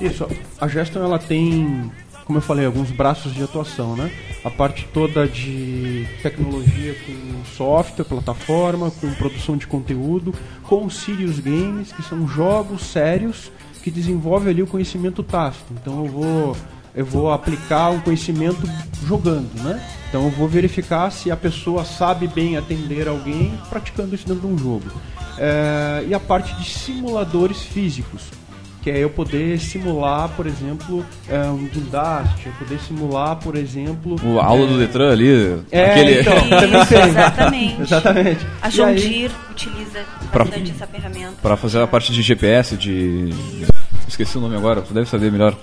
[0.00, 0.26] Isso,
[0.58, 1.90] a Geston ela tem,
[2.24, 4.10] como eu falei, alguns braços de atuação, né?
[4.42, 11.92] A parte toda de tecnologia com software, plataforma, com produção de conteúdo, com Sirius Games,
[11.92, 15.72] que são jogos sérios que desenvolvem ali o conhecimento tácito.
[15.72, 16.56] Então eu vou
[16.94, 18.62] eu vou aplicar um conhecimento
[19.06, 19.80] jogando, né?
[20.08, 24.54] Então eu vou verificar se a pessoa sabe bem atender alguém praticando isso dentro de
[24.54, 24.90] um jogo.
[25.38, 28.22] É, e a parte de simuladores físicos,
[28.82, 34.16] que é eu poder simular, por exemplo, é, um guindaste, eu poder simular, por exemplo...
[34.40, 34.66] A aula é...
[34.66, 36.20] do Detran ali, é, aquele...
[36.20, 36.34] Então,
[37.06, 37.82] exatamente.
[37.82, 38.46] exatamente.
[38.62, 40.00] A John Deere utiliza
[40.32, 41.34] pra, bastante essa ferramenta.
[41.42, 43.30] Para fazer a parte de GPS, de...
[44.08, 45.56] Esqueci o nome agora, tu deve saber melhor.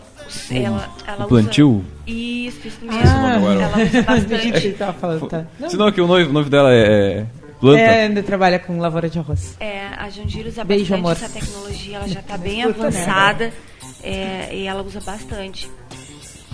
[0.52, 1.78] Ela, ela o plantio?
[1.78, 1.86] Usa...
[2.06, 3.02] Isso, isso mesmo.
[3.02, 4.70] Ah, ela usa bastante.
[4.72, 5.46] tá falando, tá.
[5.68, 7.26] Senão que o nome, o nome dela é
[7.60, 7.80] planta.
[7.80, 9.56] É, ainda trabalha com lavoura de arroz.
[9.60, 11.12] É, a Jandira usa Beijo, bastante amor.
[11.12, 13.54] essa tecnologia, ela já está bem avançada
[14.04, 15.70] é, e ela usa bastante.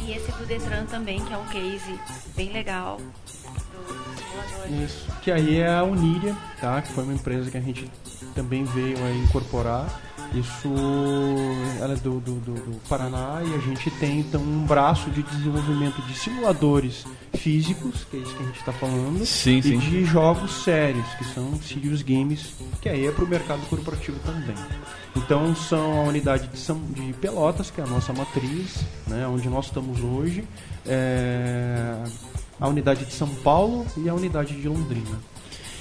[0.06, 2.00] E esse do Detran também, que é um case
[2.36, 3.00] bem legal
[4.84, 6.82] Isso, que aí é a Uniria, tá?
[6.82, 7.89] Que foi uma empresa que a gente
[8.36, 10.02] também veio a incorporar
[10.34, 10.67] isso
[11.80, 15.22] ela é do, do, do, do, Paraná e a gente tem então um braço de
[15.22, 19.78] desenvolvimento de simuladores físicos, que é isso que a gente está falando, sim, e sim.
[19.78, 24.56] de jogos sérios, que são serious games, que aí é para o mercado corporativo também.
[25.15, 29.48] Então são a unidade de, São, de Pelotas, que é a nossa matriz, né, onde
[29.48, 30.43] nós estamos hoje,
[30.86, 32.04] é,
[32.60, 35.19] a unidade de São Paulo e a unidade de Londrina.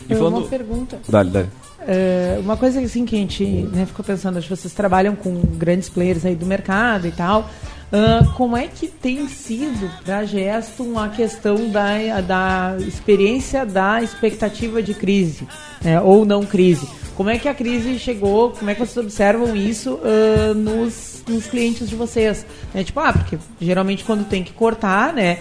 [0.09, 0.39] E falando...
[0.39, 1.01] Uma pergunta.
[1.09, 1.51] Dale, dale.
[1.87, 5.41] É, uma coisa assim que a gente né, ficou pensando, acho que vocês trabalham com
[5.41, 7.51] grandes players aí do mercado e tal.
[7.93, 14.83] Uh, como é que tem sido para Gesto a questão da, da experiência da expectativa
[14.83, 15.47] de crise,
[15.83, 16.89] né, ou não crise?
[17.15, 18.53] Como é que a crise chegou?
[18.53, 22.47] Como é que vocês observam isso uh, nos, nos clientes de vocês?
[22.75, 25.41] É, tipo, ah, porque geralmente quando tem que cortar, né?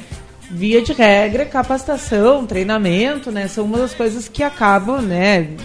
[0.49, 3.47] Via de regra, capacitação, treinamento, né?
[3.47, 5.55] São uma das coisas que acabam, né?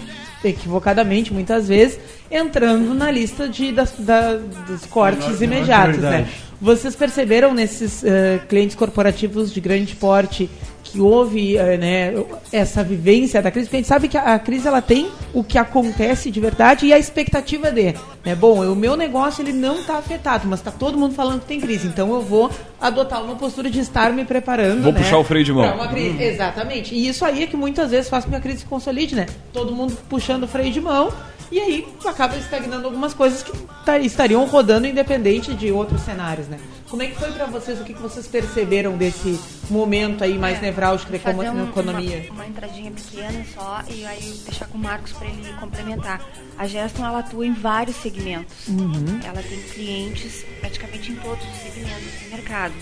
[0.43, 5.99] Equivocadamente, muitas vezes, entrando na lista de, das, da, dos cortes imediatos.
[5.99, 6.27] Né?
[6.59, 10.49] Vocês perceberam nesses uh, clientes corporativos de grande porte
[10.87, 12.13] que houve uh, né,
[12.51, 13.67] essa vivência da crise?
[13.67, 16.85] Porque a gente sabe que a, a, crise ela tem o que acontece de verdade
[16.85, 17.93] e a expectativa de.
[18.25, 18.35] Né?
[18.35, 21.59] Bom, o meu negócio ele não está afetado, mas está todo mundo falando que tem
[21.59, 24.81] crise, então eu vou adotar uma postura de estar me preparando.
[24.81, 25.75] Vou né, puxar o freio de mão.
[25.75, 26.17] Uma crise.
[26.17, 26.21] Hum.
[26.21, 26.95] Exatamente.
[26.95, 29.25] E isso aí é que muitas vezes faz com que a crise se consolide, né?
[29.51, 31.11] Todo mundo puxando o freio de mão
[31.51, 33.51] e aí acaba estagnando algumas coisas que
[33.85, 36.57] tá, estariam rodando independente de outros cenários, né?
[36.89, 37.81] Como é que foi para vocês?
[37.81, 42.25] O que, que vocês perceberam desse momento aí mais é, nevrálgico da um, economia?
[42.29, 46.25] Uma, uma, entradinha pequena só e aí deixar com o Marcos para ele complementar.
[46.57, 48.67] A Geston ela atua em vários segmentos.
[48.69, 49.19] Uhum.
[49.23, 52.73] Ela tem clientes praticamente em todos os segmentos do mercado.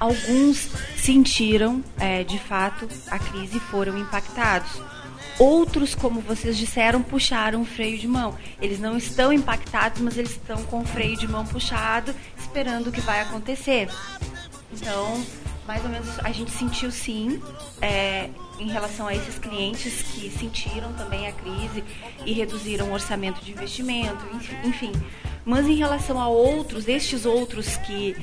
[0.00, 4.80] Alguns sentiram, é, de fato, a crise e foram impactados
[5.38, 8.36] Outros, como vocês disseram, puxaram o freio de mão.
[8.60, 12.92] Eles não estão impactados, mas eles estão com o freio de mão puxado, esperando o
[12.92, 13.88] que vai acontecer.
[14.72, 15.24] Então,
[15.66, 17.40] mais ou menos a gente sentiu sim
[17.80, 21.84] é, em relação a esses clientes que sentiram também a crise
[22.26, 24.24] e reduziram o orçamento de investimento,
[24.64, 24.92] enfim.
[25.44, 28.16] Mas em relação a outros, estes outros que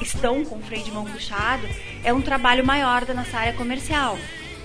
[0.00, 1.66] estão com o freio de mão puxado,
[2.04, 4.16] é um trabalho maior da nossa área comercial.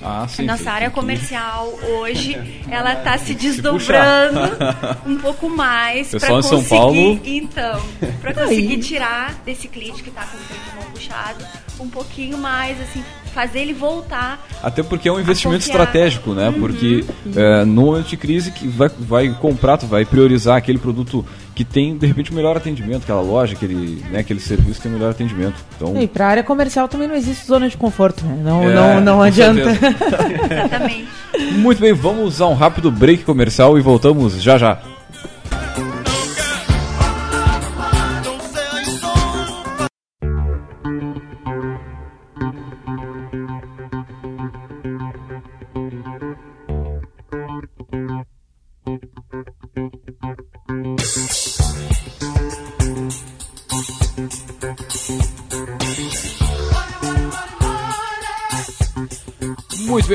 [0.02, 2.38] Ah, sim, Nossa sim, área comercial hoje,
[2.70, 7.20] ela está se desdobrando se um pouco mais para conseguir, São Paulo...
[7.24, 7.82] então,
[8.22, 11.44] para conseguir tirar desse cliente que está com o freio mão puxado
[11.80, 14.46] um pouquinho mais, assim, fazer ele voltar.
[14.64, 16.50] Até porque é um investimento estratégico, né?
[16.50, 16.60] Uhum.
[16.60, 17.06] Porque
[17.36, 21.26] é, no momento de crise que vai, vai comprar, tu vai priorizar aquele produto
[21.58, 24.92] que tem, de repente, o melhor atendimento, aquela loja, aquele, né, aquele serviço que tem
[24.92, 25.56] o melhor atendimento.
[25.76, 26.00] Então...
[26.00, 28.40] E para a área comercial também não existe zona de conforto, né?
[28.44, 29.62] Não, é, não, não adianta.
[30.54, 31.08] Exatamente.
[31.54, 34.80] Muito bem, vamos a um rápido break comercial e voltamos já já.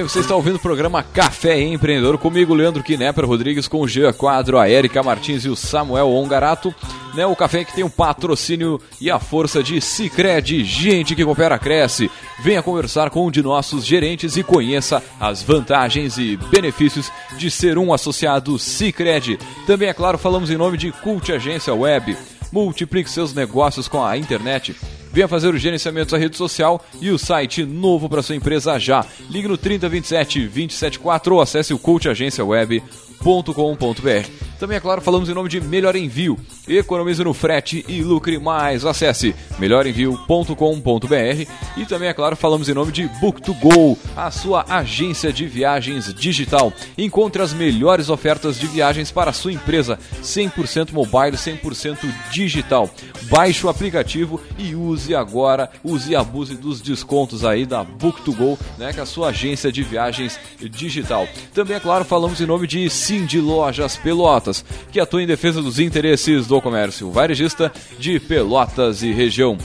[0.02, 4.12] Bem, você está ouvindo o programa Café Empreendedor comigo, Leandro Knepper Rodrigues, com o Jean
[4.12, 6.74] Quadro, a Erika Martins e o Samuel Ongarato.
[7.14, 11.24] Né, o café que tem o um patrocínio e a força de Cicred, gente que
[11.24, 12.10] coopera cresce.
[12.42, 17.76] Venha conversar com um de nossos gerentes e conheça as vantagens e benefícios de ser
[17.76, 19.38] um associado Cicred.
[19.66, 22.16] Também, é claro, falamos em nome de Cult Agência Web.
[22.50, 24.74] Multiplique seus negócios com a internet.
[25.12, 29.04] Venha fazer o gerenciamento da rede social e o site novo para sua empresa já.
[29.28, 34.51] Ligue no 3027 274 ou acesse o coachagenciaweb.com.br.
[34.62, 36.38] Também, é claro, falamos em nome de Melhor Envio.
[36.68, 38.84] Economize no frete e lucre mais.
[38.84, 45.48] Acesse melhorenvio.com.br e também, é claro, falamos em nome de Book2Go, a sua agência de
[45.48, 46.72] viagens digital.
[46.96, 51.98] Encontre as melhores ofertas de viagens para a sua empresa, 100% mobile, 100%
[52.30, 52.88] digital.
[53.22, 58.92] Baixe o aplicativo e use agora, use e abuse dos descontos aí da Book2Go, né,
[58.92, 61.26] que é a sua agência de viagens digital.
[61.52, 64.51] Também, é claro, falamos em nome de Cindy Lojas Pelotas
[64.90, 69.56] que atua em defesa dos interesses do comércio varejista de Pelotas e região.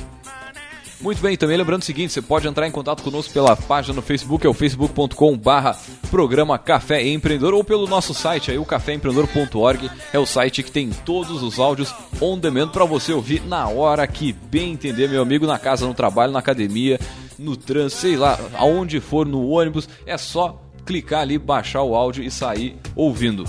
[0.99, 4.01] Muito bem, também lembrando o seguinte, você pode entrar em contato conosco pela página no
[4.01, 5.77] Facebook, é o facebook.com barra
[6.09, 10.89] programa Café Empreendedor ou pelo nosso site aí, o caféempreendedor.org, é o site que tem
[10.89, 15.45] todos os áudios on demand para você ouvir na hora que bem entender, meu amigo,
[15.45, 16.99] na casa, no trabalho, na academia,
[17.37, 22.23] no trânsito, sei lá, aonde for, no ônibus, é só clicar ali, baixar o áudio
[22.23, 23.45] e sair ouvindo.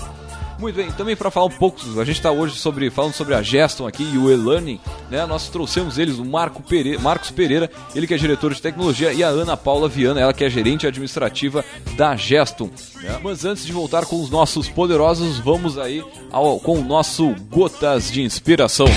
[0.59, 3.41] Muito bem, também para falar um pouco, a gente está hoje sobre, falando sobre a
[3.41, 4.77] Geston aqui e o e-learning,
[5.09, 5.25] né?
[5.25, 9.23] Nós trouxemos eles, o Marco Pereira, Marcos Pereira, ele que é diretor de tecnologia, e
[9.23, 11.63] a Ana Paula Viana, ela que é gerente administrativa
[11.95, 12.69] da Geston.
[13.01, 13.17] Né?
[13.23, 18.11] Mas antes de voltar com os nossos poderosos, vamos aí ao, com o nosso Gotas
[18.11, 18.87] de Inspiração.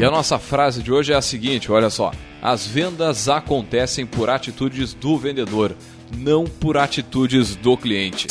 [0.00, 2.10] E a nossa frase de hoje é a seguinte, olha só.
[2.40, 5.76] As vendas acontecem por atitudes do vendedor,
[6.16, 8.26] não por atitudes do cliente.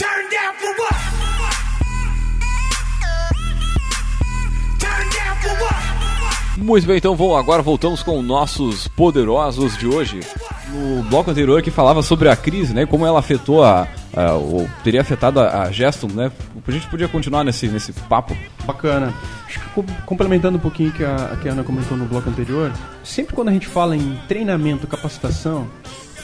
[6.62, 10.19] Muito bem, então vamos, agora voltamos com nossos poderosos de hoje.
[10.69, 14.69] No bloco anterior que falava sobre a crise, né, como ela afetou a, a ou
[14.84, 16.30] teria afetado a, a Gestum, né?
[16.67, 18.36] A gente podia continuar nesse, nesse papo.
[18.65, 19.13] Bacana.
[20.06, 22.72] Complementando um pouquinho que a, que a Ana comentou no bloco anterior,
[23.04, 25.65] sempre quando a gente fala em treinamento, capacitação,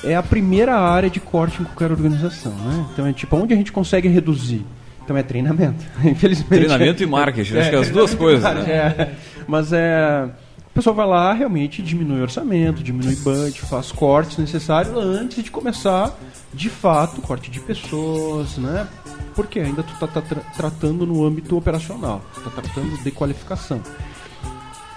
[0.04, 2.86] é a primeira área de corte em qualquer organização, né?
[2.92, 4.66] Então é tipo onde a gente consegue reduzir.
[5.06, 5.86] Então é treinamento.
[6.04, 6.50] Infelizmente.
[6.50, 8.44] Treinamento e marketing, é, acho que é as duas coisas.
[8.44, 8.72] Né?
[8.72, 9.12] É.
[9.48, 10.28] Mas é.
[10.72, 15.50] O pessoal vai lá, realmente diminui o orçamento, diminui budget, faz cortes necessários antes de
[15.50, 16.14] começar,
[16.54, 18.86] de fato, corte de pessoas, né?
[19.34, 23.82] Porque ainda tu está tá tra tratando no âmbito operacional, está tratando de qualificação.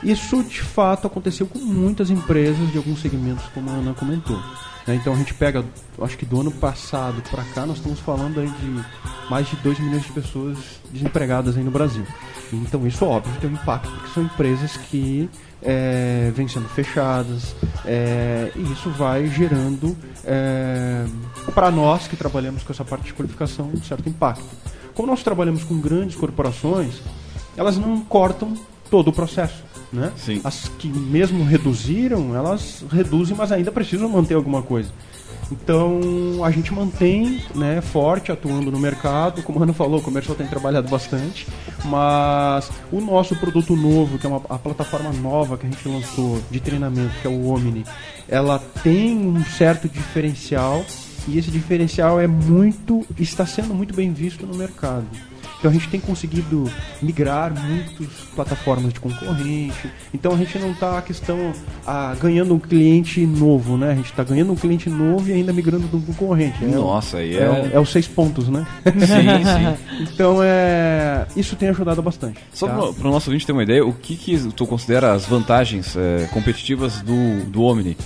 [0.03, 4.41] Isso de fato aconteceu com muitas empresas de alguns segmentos, como a Ana comentou.
[4.85, 4.97] Né?
[4.97, 5.65] Então a gente pega,
[6.03, 8.85] acho que do ano passado para cá, nós estamos falando aí de
[9.31, 10.59] mais de 2 milhões de pessoas
[10.91, 12.07] desempregadas aí no Brasil.
[12.53, 15.29] Então isso óbvio tem um impacto, porque são empresas que
[15.63, 21.05] é, vêm sendo fechadas é, e isso vai gerando é,
[21.55, 24.45] para nós que trabalhamos com essa parte de qualificação um certo impacto.
[24.95, 27.01] Como nós trabalhamos com grandes corporações,
[27.57, 28.55] elas não cortam
[28.91, 29.65] todo o processo.
[29.93, 30.13] Né?
[30.17, 30.41] Sim.
[30.45, 34.91] As que mesmo reduziram, elas reduzem, mas ainda precisam manter alguma coisa.
[35.51, 39.43] Então a gente mantém né, forte atuando no mercado.
[39.43, 41.47] Como a Ana falou, o comercial tem trabalhado bastante.
[41.85, 46.41] Mas o nosso produto novo, que é uma, a plataforma nova que a gente lançou
[46.51, 47.85] de treinamento, que é o Omni,
[48.29, 50.85] ela tem um certo diferencial
[51.27, 55.07] e esse diferencial é muito está sendo muito bem visto no mercado.
[55.59, 56.71] Então a gente tem conseguido
[57.03, 59.91] migrar muitas plataformas de concorrente.
[60.15, 61.53] Então a gente não está a questão
[61.87, 63.91] a, ganhando um cliente novo, né?
[63.91, 66.65] A gente está ganhando um cliente novo e ainda migrando do concorrente.
[66.65, 67.43] É Nossa, aí é...
[67.43, 68.67] É, é os seis pontos, né?
[68.85, 70.07] Sim, sim.
[70.15, 72.39] então é isso tem ajudado bastante.
[72.53, 72.93] Só tá?
[72.93, 76.29] para o nosso ouvinte ter uma ideia, o que, que tu considera as vantagens é,
[76.33, 77.97] competitivas do, do Omni?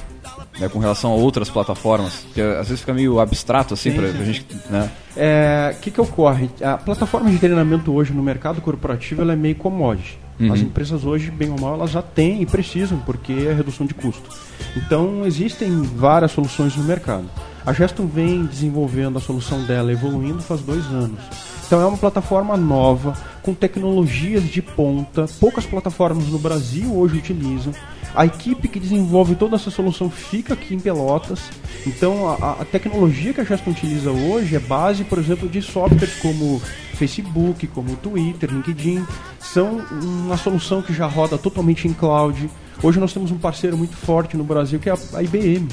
[0.59, 2.27] Né, com relação a outras plataformas?
[2.35, 4.47] Que às vezes fica meio abstrato assim para a gente.
[4.69, 4.91] Né?
[5.17, 6.51] É, que que ocorre?
[6.63, 10.19] A plataforma de treinamento hoje no mercado corporativo ela é meio commodity.
[10.41, 10.53] Uhum.
[10.53, 13.95] As empresas hoje, bem ou mal, elas já têm e precisam, porque é redução de
[13.95, 14.29] custo.
[14.77, 17.29] Então, existem várias soluções no mercado.
[17.65, 21.21] A Geston vem desenvolvendo a solução dela, evoluindo faz dois anos.
[21.67, 25.27] Então, é uma plataforma nova, com tecnologias de ponta.
[25.41, 27.73] Poucas plataformas no Brasil hoje utilizam.
[28.15, 31.41] A equipe que desenvolve toda essa solução fica aqui em Pelotas.
[31.87, 36.15] Então, a, a tecnologia que a Geston utiliza hoje é base, por exemplo, de softwares
[36.17, 36.61] como
[36.95, 39.05] Facebook, como Twitter, LinkedIn.
[39.41, 42.51] São uma solução que já roda totalmente em cloud.
[42.83, 45.69] Hoje nós temos um parceiro muito forte no Brasil que é a IBM.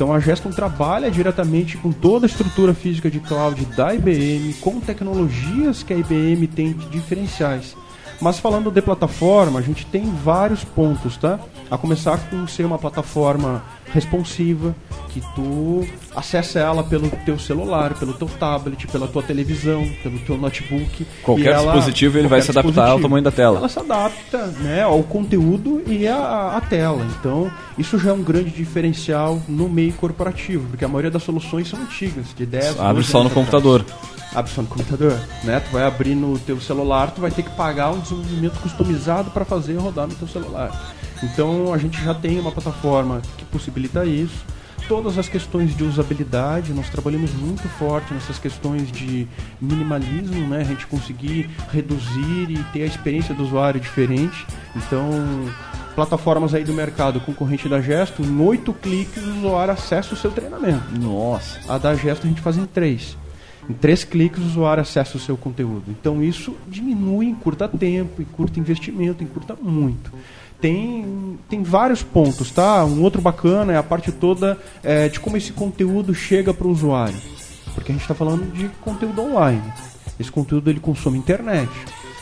[0.00, 4.80] Então a Geston trabalha diretamente com toda a estrutura física de cloud da IBM, com
[4.80, 7.76] tecnologias que a IBM tem de diferenciais.
[8.18, 11.38] Mas falando de plataforma, a gente tem vários pontos, tá?
[11.70, 13.62] A começar com ser uma plataforma
[13.92, 14.74] responsiva,
[15.08, 20.36] que tu acessa ela pelo teu celular, pelo teu tablet, pela tua televisão, pelo teu
[20.36, 21.06] notebook.
[21.22, 23.58] Qualquer ela, dispositivo ele vai se adaptar ao tamanho da tela.
[23.58, 27.06] Ela se adapta né, ao conteúdo e à, à tela.
[27.18, 31.68] Então, isso já é um grande diferencial no meio corporativo, porque a maioria das soluções
[31.68, 33.84] são antigas, de 10 Abre só no computador.
[34.32, 35.58] Abre só no computador, né?
[35.58, 39.44] Tu vai abrir no teu celular, tu vai ter que pagar um desenvolvimento customizado para
[39.44, 40.94] fazer rodar no teu celular.
[41.22, 44.44] Então a gente já tem uma plataforma que possibilita isso.
[44.88, 49.28] Todas as questões de usabilidade, nós trabalhamos muito forte nessas questões de
[49.60, 50.62] minimalismo, né?
[50.62, 54.44] A gente conseguir reduzir e ter a experiência do usuário diferente.
[54.74, 55.10] Então,
[55.94, 60.32] plataformas aí do mercado concorrente da Gesto, em oito cliques o usuário acessa o seu
[60.32, 60.82] treinamento.
[60.98, 61.60] Nossa.
[61.68, 63.16] A da Gesto a gente faz em três.
[63.68, 65.84] Em três cliques o usuário acessa o seu conteúdo.
[65.88, 70.10] Então isso diminui, encurta tempo, encurta investimento, encurta muito
[70.60, 72.84] tem, tem vários pontos, tá?
[72.84, 76.70] Um outro bacana é a parte toda é, de como esse conteúdo chega para o
[76.70, 77.16] usuário.
[77.74, 79.62] Porque a gente está falando de conteúdo online.
[80.18, 81.70] Esse conteúdo ele consome internet.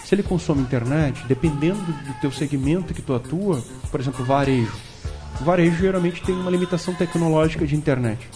[0.05, 4.73] Se ele consome internet, dependendo do teu segmento que tu atua, por exemplo, varejo.
[5.41, 8.29] O varejo geralmente tem uma limitação tecnológica de internet.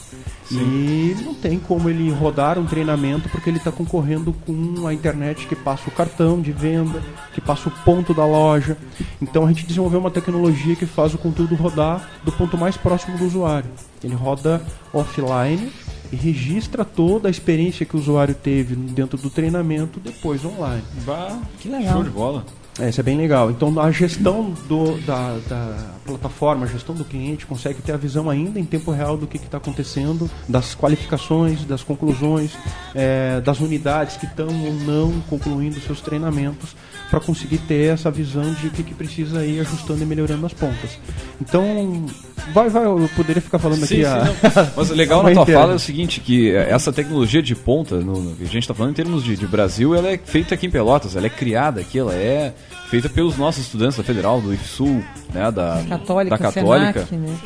[0.60, 5.46] E não tem como ele rodar um treinamento porque ele está concorrendo com a internet
[5.46, 8.76] que passa o cartão de venda, que passa o ponto da loja.
[9.20, 13.16] Então a gente desenvolveu uma tecnologia que faz o conteúdo rodar do ponto mais próximo
[13.16, 13.70] do usuário.
[14.02, 15.72] Ele roda offline
[16.12, 20.82] e registra toda a experiência que o usuário teve dentro do treinamento depois online.
[21.06, 21.94] Bah, que legal.
[21.94, 22.44] Show de bola.
[22.78, 23.50] É, isso é bem legal.
[23.50, 28.30] Então a gestão do, da, da, plataforma, a gestão do cliente consegue ter a visão
[28.30, 32.56] ainda em tempo real do que está acontecendo, das qualificações, das conclusões,
[32.94, 36.74] é, das unidades que estão ou não concluindo seus treinamentos,
[37.12, 40.54] para conseguir ter essa visão de o que, que precisa ir ajustando e melhorando as
[40.54, 40.98] pontas.
[41.38, 42.06] Então,
[42.54, 44.40] vai, vai, eu poderia ficar falando sim, aqui.
[44.40, 44.72] Sim, a...
[44.74, 48.34] Mas legal na tua fala é o seguinte, que essa tecnologia de ponta, no, no
[48.34, 50.70] que a gente está falando em termos de, de Brasil, ela é feita aqui em
[50.70, 52.54] Pelotas, ela é criada aqui, ela é
[52.88, 55.04] feita pelos nossos estudantes da Federal, do IFSUL,
[55.34, 57.06] né, da Católica, da Católica.
[57.06, 57.38] Senac, né?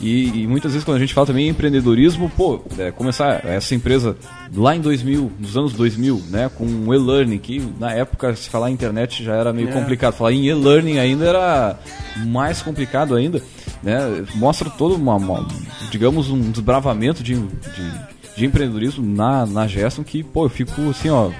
[0.00, 3.74] E, e, muitas vezes quando a gente fala também em empreendedorismo, pô, é, começar essa
[3.74, 4.16] empresa
[4.54, 8.70] lá em 2000, nos anos 2000, né, com o e-learning, que na época se falar
[8.70, 9.72] internet já era meio é.
[9.72, 11.78] complicado, falar em e-learning ainda era
[12.26, 13.42] mais complicado ainda,
[13.82, 15.46] né, mostra todo uma, uma
[15.90, 17.92] digamos um desbravamento de, de,
[18.36, 21.30] de empreendedorismo na, na Gerson que, pô, eu fico assim, ó,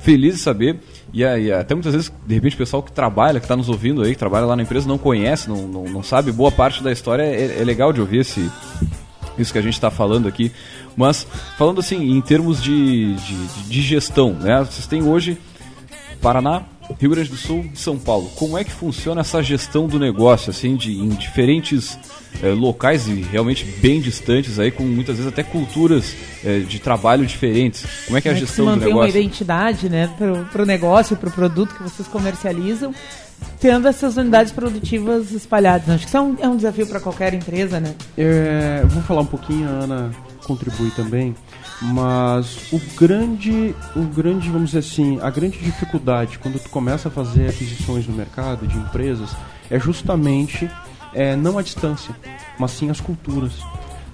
[0.00, 0.80] feliz de saber
[1.12, 4.02] e, e, até muitas vezes, de repente, o pessoal que trabalha, que está nos ouvindo
[4.02, 6.92] aí, que trabalha lá na empresa, não conhece, não, não, não sabe boa parte da
[6.92, 7.22] história.
[7.22, 8.50] É, é, legal de ouvir esse,
[9.36, 10.52] isso que a gente está falando aqui.
[10.96, 14.58] Mas, falando assim, em termos de, de, de gestão, né?
[14.60, 15.38] Vocês têm hoje
[16.20, 16.62] Paraná,
[16.98, 18.30] Rio Grande do Sul e São Paulo.
[18.36, 21.98] Como é que funciona essa gestão do negócio, assim, de, em diferentes
[22.42, 26.14] é, locais e realmente bem distantes aí, com muitas vezes até culturas
[26.44, 27.84] é, de trabalho diferentes.
[28.06, 28.98] Como é que é a é gestão que do negócio?
[28.98, 30.10] uma identidade, né,
[30.50, 32.94] para o negócio, para o produto que vocês comercializam,
[33.58, 35.88] tendo essas unidades produtivas espalhadas.
[35.88, 37.94] Acho que isso é um, é um desafio para qualquer empresa, né?
[38.16, 40.10] É, vou falar um pouquinho, a Ana
[40.44, 41.34] contribui também,
[41.82, 47.10] mas o grande, o grande, vamos dizer assim, a grande dificuldade quando tu começa a
[47.10, 49.34] fazer aquisições no mercado de empresas
[49.70, 50.70] é justamente
[51.14, 52.14] é, não a distância,
[52.58, 53.52] mas sim as culturas.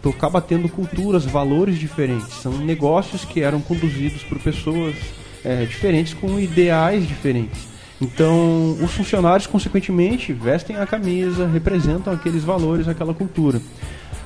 [0.03, 2.35] Tu acaba tendo culturas, valores diferentes.
[2.35, 4.95] São negócios que eram conduzidos por pessoas
[5.45, 7.67] é, diferentes com ideais diferentes.
[8.01, 13.61] Então, os funcionários, consequentemente, vestem a camisa, representam aqueles valores, aquela cultura.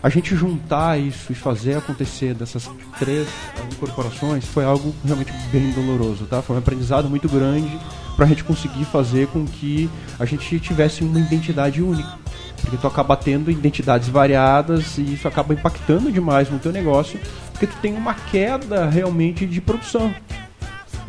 [0.02, 3.28] A gente juntar isso e fazer acontecer dessas três
[3.78, 6.40] corporações foi algo realmente bem doloroso, tá?
[6.40, 7.78] Foi um aprendizado muito grande
[8.16, 12.18] para a gente conseguir fazer com que a gente tivesse uma identidade única.
[12.62, 17.20] Porque tu acaba tendo identidades variadas e isso acaba impactando demais no teu negócio,
[17.52, 20.14] porque tu tem uma queda realmente de produção.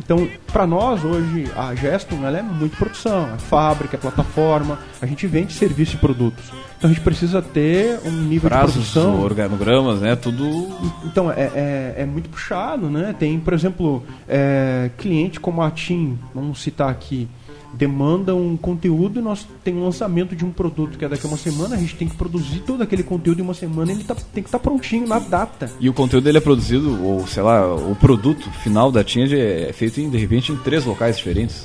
[0.04, 5.06] Então, para nós hoje, a Geston ela é muito produção, é fábrica, é plataforma, a
[5.06, 6.50] gente vende serviço e produtos.
[6.82, 9.22] Então a gente precisa ter um nível Prazos, de produção.
[9.22, 10.16] organogramas, né?
[10.16, 10.68] Tudo.
[11.04, 13.14] Então é, é, é muito puxado, né?
[13.16, 17.28] Tem, por exemplo, é, cliente como a TIM, vamos citar aqui,
[17.72, 21.28] demanda um conteúdo e nós tem um lançamento de um produto que é daqui a
[21.28, 24.16] uma semana, a gente tem que produzir todo aquele conteúdo em uma semana ele tá,
[24.16, 25.70] tem que estar tá prontinho na data.
[25.78, 29.72] E o conteúdo ele é produzido, ou sei lá, o produto final da Tinge é
[29.72, 31.64] feito em, de repente em três locais diferentes?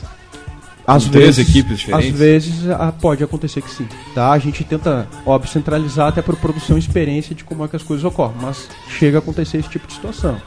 [0.88, 2.14] Às vezes, equipes diferentes?
[2.14, 2.54] Às vezes
[3.02, 3.86] pode acontecer que sim.
[4.16, 4.32] Tá?
[4.32, 7.84] A gente tenta, óbvio, centralizar até por produção e experiência de como é que as
[7.84, 10.42] coisas ocorrem, mas chega a acontecer esse tipo de situação.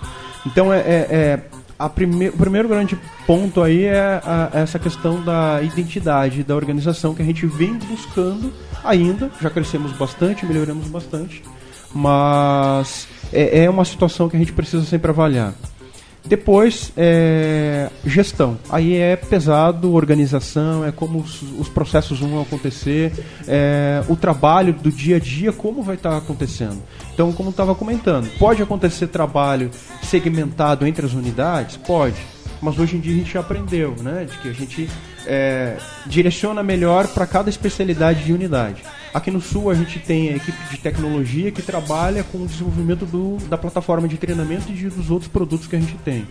[0.47, 1.41] Então é, é,
[1.78, 7.14] é prime o primeiro grande ponto aí é a, essa questão da identidade da organização
[7.14, 8.51] que a gente vem buscando
[8.82, 9.30] ainda.
[9.43, 11.43] Já crescemos bastante, melhoramos bastante,
[11.95, 15.53] mas é, é uma situação que a gente precisa sempre avaliar.
[16.25, 18.59] Depois, é, gestão.
[18.68, 23.12] Aí é pesado, organização, é como os, os processos vão acontecer,
[23.49, 26.83] é, o trabalho do dia a dia, como vai estar acontecendo.
[27.12, 29.71] Então, como estava comentando, pode acontecer trabalho
[30.03, 31.77] segmentado entre as unidades?
[31.77, 32.16] Pode.
[32.61, 34.27] Mas hoje em dia a gente aprendeu, né?
[34.31, 34.89] De que a gente
[35.27, 38.83] é, direciona melhor para cada especialidade de unidade.
[39.12, 43.05] Aqui no Sul a gente tem a equipe de tecnologia que trabalha com o desenvolvimento
[43.05, 46.27] do, da plataforma de treinamento e de, dos outros produtos que a gente tem.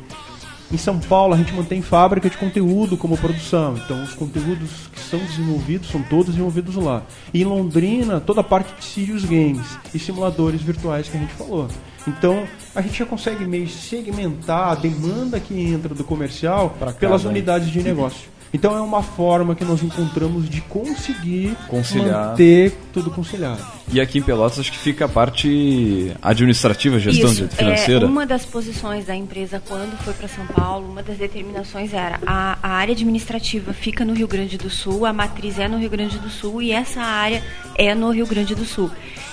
[0.72, 5.00] Em São Paulo a gente mantém fábrica de conteúdo como produção, então os conteúdos que
[5.00, 7.04] são desenvolvidos são todos desenvolvidos lá.
[7.34, 11.34] E em Londrina, toda a parte de Sirius Games e simuladores virtuais que a gente
[11.34, 11.68] falou.
[12.08, 17.70] Então a gente já consegue meio segmentar a demanda que entra do comercial pelas unidades
[17.70, 18.30] de negócio.
[18.54, 22.30] Então é uma forma que nós encontramos de conseguir Conciliar.
[22.30, 23.64] manter tudo conciliado.
[23.92, 28.06] E aqui em Pelotas acho que fica a parte administrativa, gestão Isso, financeira.
[28.06, 32.20] É, uma das posições da empresa quando foi para São Paulo, uma das determinações era
[32.26, 35.90] a, a área administrativa fica no Rio Grande do Sul, a matriz é no Rio
[35.90, 37.44] Grande do Sul e essa área
[37.76, 38.90] é no Rio Grande do Sul.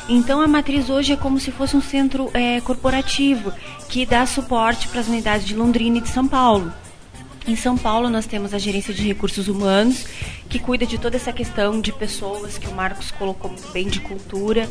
[0.08, 3.52] Então a matriz hoje é como se fosse um centro é, corporativo
[3.88, 6.72] que dá suporte para as unidades de Londrina e de São Paulo.
[7.46, 10.04] Em São Paulo, nós temos a gerência de recursos humanos,
[10.48, 14.00] que cuida de toda essa questão de pessoas, que o Marcos colocou muito bem, de
[14.00, 14.68] cultura.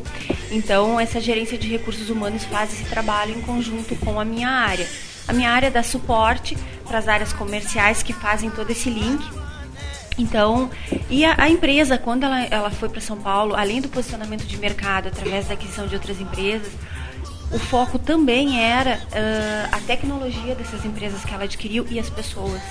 [0.52, 4.86] Então, essa gerência de recursos humanos faz esse trabalho em conjunto com a minha área.
[5.26, 9.26] A minha área dá suporte para as áreas comerciais que fazem todo esse link.
[10.18, 10.70] Então,
[11.10, 14.58] e a, a empresa, quando ela, ela foi para São Paulo, além do posicionamento de
[14.58, 16.74] mercado através da aquisição de outras empresas,
[17.52, 22.62] o foco também era uh, a tecnologia dessas empresas que ela adquiriu e as pessoas.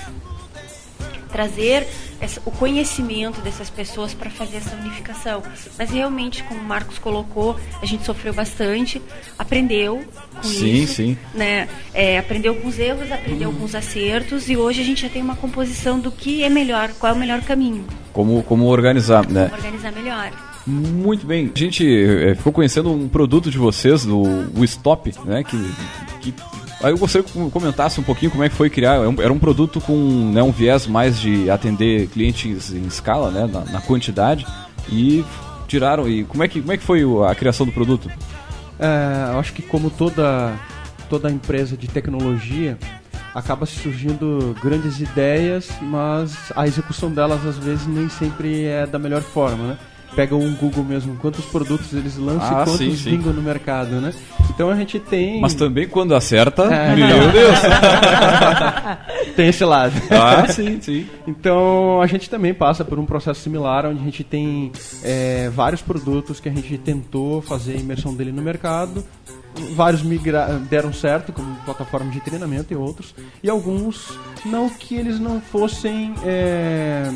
[1.30, 1.84] Trazer
[2.20, 5.42] essa, o conhecimento dessas pessoas para fazer essa unificação.
[5.76, 9.02] Mas realmente, como o Marcos colocou, a gente sofreu bastante,
[9.36, 10.04] aprendeu
[10.36, 10.94] com sim, isso.
[10.94, 11.68] Sim, né?
[11.92, 15.22] É, aprendeu com os erros, aprendeu com os acertos e hoje a gente já tem
[15.22, 17.84] uma composição do que é melhor, qual é o melhor caminho.
[18.12, 19.48] Como, como organizar, né?
[19.48, 20.53] Como organizar melhor.
[20.66, 21.50] Muito bem.
[21.54, 25.44] A gente é, ficou conhecendo um produto de vocês, do o Stop, né?
[25.44, 25.56] Que,
[26.20, 26.34] que
[26.82, 28.98] Aí eu gostaria que comentasse um pouquinho como é que foi criar.
[29.18, 33.64] Era um produto com né, um viés mais de atender clientes em escala, né, na,
[33.64, 34.46] na, quantidade.
[34.90, 35.24] E
[35.66, 36.06] tiraram.
[36.06, 38.10] E como é que, como é que foi a criação do produto?
[38.78, 40.52] É, eu acho que como toda,
[41.08, 42.76] toda empresa de tecnologia,
[43.34, 49.22] acaba surgindo grandes ideias, mas a execução delas às vezes nem sempre é da melhor
[49.22, 49.78] forma, né?
[50.14, 53.10] Pega um Google mesmo, quantos produtos eles lançam ah, e quantos sim, sim.
[53.10, 54.12] vingam no mercado, né?
[54.50, 55.40] Então a gente tem.
[55.40, 57.30] Mas também quando acerta, é, meu então.
[57.32, 57.58] Deus!
[59.36, 59.94] tem esse lado.
[60.10, 61.06] Ah, sim, sim.
[61.26, 64.70] Então a gente também passa por um processo similar, onde a gente tem
[65.02, 69.04] é, vários produtos que a gente tentou fazer a imersão dele no mercado.
[69.74, 73.14] Vários migra deram certo, como plataforma de treinamento e outros.
[73.42, 76.12] E alguns não que eles não fossem.
[76.24, 77.12] É,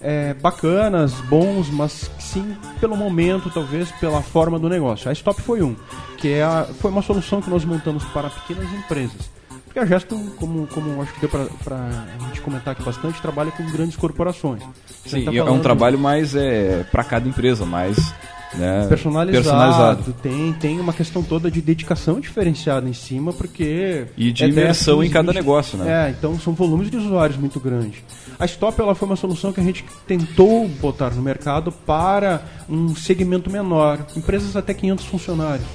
[0.00, 5.08] é, bacanas, bons, mas sim pelo momento, talvez pela forma do negócio.
[5.10, 5.76] A Stop foi um,
[6.16, 9.30] que é a, foi uma solução que nós montamos para pequenas empresas.
[9.64, 13.52] Porque a Gesto, como, como acho que deu para a gente comentar aqui bastante, trabalha
[13.52, 14.62] com grandes corporações.
[15.06, 18.12] Sim, tá é um trabalho mais é, para cada empresa, mais
[18.54, 19.44] né, personalizado.
[19.44, 20.12] personalizado.
[20.22, 24.06] Tem, tem uma questão toda de dedicação diferenciada em cima, porque.
[24.16, 26.08] E de é imersão em cada negócio, né?
[26.08, 28.02] É, então são volumes de usuários muito grandes.
[28.38, 32.94] A Stop ela foi uma solução que a gente tentou botar no mercado para um
[32.94, 35.66] segmento menor, empresas até 500 funcionários.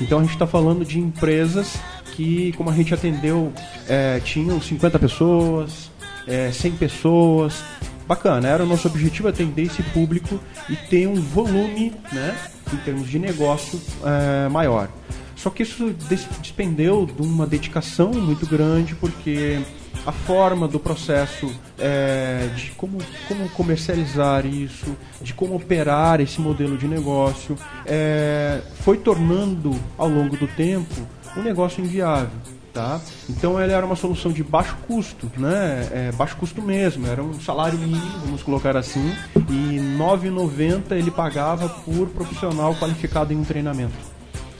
[0.00, 1.76] Então a gente está falando de empresas
[2.14, 3.52] que, como a gente atendeu,
[3.88, 5.90] é, tinham 50 pessoas,
[6.26, 7.62] é, 100 pessoas,
[8.06, 12.36] bacana, era o nosso objetivo atender esse público e ter um volume, né,
[12.72, 14.88] em termos de negócio é, maior.
[15.36, 19.60] Só que isso despendeu de uma dedicação muito grande, porque
[20.06, 22.98] a forma do processo é, de como,
[23.28, 30.36] como comercializar isso, de como operar esse modelo de negócio, é, foi tornando ao longo
[30.36, 30.94] do tempo
[31.36, 32.53] um negócio inviável.
[32.74, 33.00] Tá?
[33.30, 35.88] Então ele era uma solução de baixo custo, né?
[35.92, 39.14] É, baixo custo mesmo, era um salário mínimo, vamos colocar assim,
[39.48, 43.94] e R$ 9,90 ele pagava por profissional qualificado em um treinamento.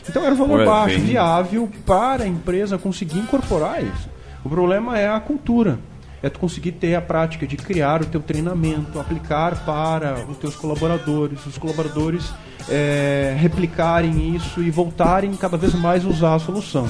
[0.08, 4.08] Então era um valor Ué, baixo, bem- viável para a empresa conseguir incorporar isso.
[4.44, 5.80] O problema é a cultura.
[6.22, 10.54] É tu conseguir ter a prática de criar o teu treinamento, aplicar para os teus
[10.54, 12.32] colaboradores, os colaboradores
[12.68, 16.88] é, replicarem isso e voltarem cada vez mais a usar a solução.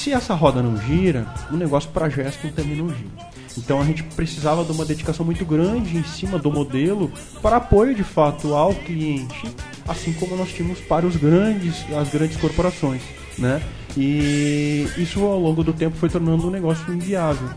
[0.00, 3.10] Se essa roda não gira, o negócio para a Geston também não gira.
[3.58, 7.94] Então a gente precisava de uma dedicação muito grande em cima do modelo para apoio
[7.94, 9.54] de fato ao cliente,
[9.86, 13.02] assim como nós tínhamos para os grandes, as grandes corporações,
[13.36, 13.60] né?
[13.94, 17.50] E isso ao longo do tempo foi tornando um negócio inviável.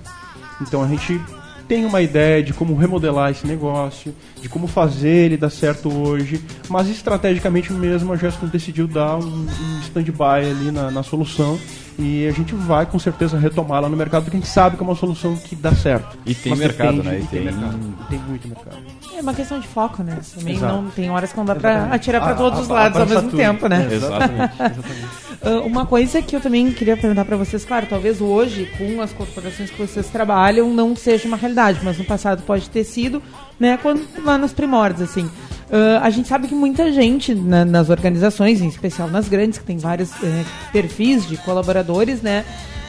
[0.62, 1.22] Então a gente
[1.66, 6.44] tem uma ideia de como remodelar esse negócio, de como fazer ele dar certo hoje,
[6.68, 11.58] mas estrategicamente mesmo a Geston decidiu dar um, um stand-by ali na, na solução
[12.00, 14.86] e a gente vai com certeza retomá-la no mercado porque a gente sabe que é
[14.86, 16.18] uma solução que dá certo.
[16.26, 17.20] E tem Mas mercado, depende- né?
[17.20, 17.80] E E tem, tem- mercado.
[18.02, 18.78] E tem muito mercado.
[19.18, 20.18] É uma questão de foco, né?
[20.38, 20.74] Também Exato.
[20.74, 21.95] não tem horas que não dá pra Exatamente.
[21.95, 23.39] atirar pra A- todos a- os lados ao abraçar mesmo tudo.
[23.39, 23.88] tempo, né?
[23.89, 24.53] É, Exatamente.
[24.55, 25.07] exatamente.
[25.45, 29.11] Ah, uma coisa que eu também queria perguntar pra vocês, claro, talvez hoje, com as
[29.14, 33.22] corporações que vocês trabalham, não seja uma realidade, mas no passado pode ter sido,
[33.59, 35.30] né, quando, lá nos primórdios, assim.
[35.72, 39.66] Ah, a gente sabe que muita gente na- nas organizações, em especial nas grandes, que
[39.66, 42.45] tem vários eh, perfis de colaboradores, né,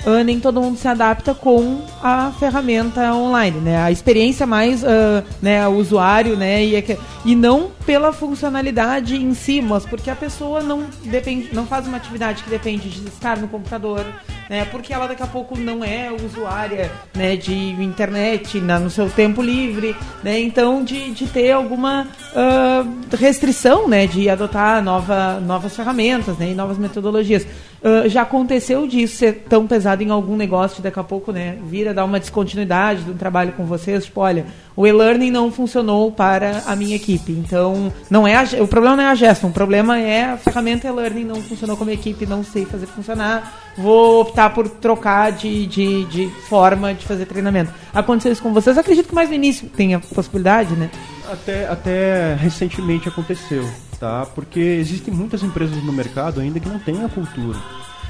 [0.07, 3.83] ah, nem todo mundo se adapta com a ferramenta online, né?
[3.83, 9.33] A experiência mais, ah, né, o usuário, né, e, é e não pela funcionalidade em
[9.35, 13.39] si, mas porque a pessoa não depende, não faz uma atividade que depende de estar
[13.39, 14.05] no computador,
[14.49, 14.65] né?
[14.71, 19.41] Porque ela daqui a pouco não é usuária, né, de internet na- no seu tempo
[19.43, 20.41] livre, né?
[20.41, 22.85] Então de, de ter alguma ah,
[23.17, 27.47] restrição, né, de adotar nova, novas ferramentas, né, e novas metodologias.
[27.83, 31.89] Ah, já aconteceu disso ser tão pesado em algum negócio, daqui a pouco, né, vir
[31.89, 36.63] a dar uma descontinuidade do trabalho com vocês, tipo, olha, o e-learning não funcionou para
[36.67, 39.99] a minha equipe, então não é a o problema não é a gestão, o problema
[39.99, 44.69] é a ferramenta e-learning não funcionou como equipe, não sei fazer funcionar, vou optar por
[44.69, 47.73] trocar de, de, de forma de fazer treinamento.
[47.93, 48.79] Aconteceu isso com vocês?
[48.79, 50.91] Acredito que mais no início tem a possibilidade, né?
[51.31, 53.69] Até, até recentemente aconteceu,
[53.99, 54.27] tá?
[54.35, 57.59] Porque existem muitas empresas no mercado ainda que não têm a cultura.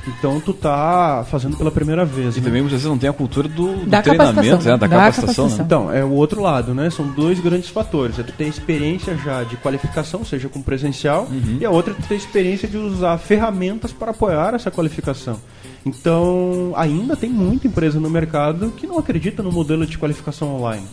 [0.07, 2.37] Então tu tá fazendo pela primeira vez.
[2.37, 2.47] E né?
[2.47, 4.79] também muitas vezes não tem a cultura do, do Da treinamento, capacitação, né?
[4.79, 5.59] Da, da capacitação, capacitação.
[5.59, 5.65] né?
[5.65, 6.91] Então, é o outro lado, né?
[6.91, 8.19] São dois grandes fatores.
[8.19, 11.27] É tu ter experiência já de qualificação, seja com presencial,
[11.61, 15.41] e a outra é tu ter experiência de usar ferramentas para apoiar essa qualificação.
[15.87, 20.87] Então, ainda tem muita empresa no mercado que não acredita no modelo de qualificação online.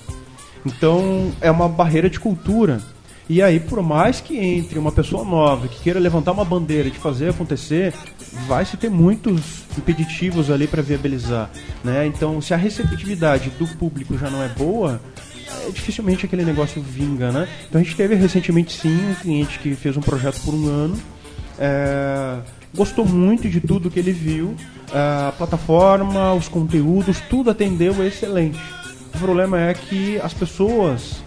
[0.66, 2.82] Então, é uma barreira de cultura.
[3.30, 6.98] E aí, por mais que entre uma pessoa nova que queira levantar uma bandeira de
[6.98, 7.94] fazer acontecer,
[8.48, 11.50] vai se ter muitos impeditivos ali para viabilizar,
[11.84, 12.06] né?
[12.06, 15.02] Então, se a receptividade do público já não é boa,
[15.48, 17.48] é, dificilmente aquele negócio vinga, né?
[17.68, 20.98] Então, a gente teve recentemente sim um cliente que fez um projeto por um ano,
[21.60, 22.38] é,
[22.76, 24.56] gostou muito de tudo que ele viu,
[24.94, 24.98] é,
[25.28, 28.60] a plataforma, os conteúdos, tudo atendeu excelente.
[29.14, 31.22] O problema é que as pessoas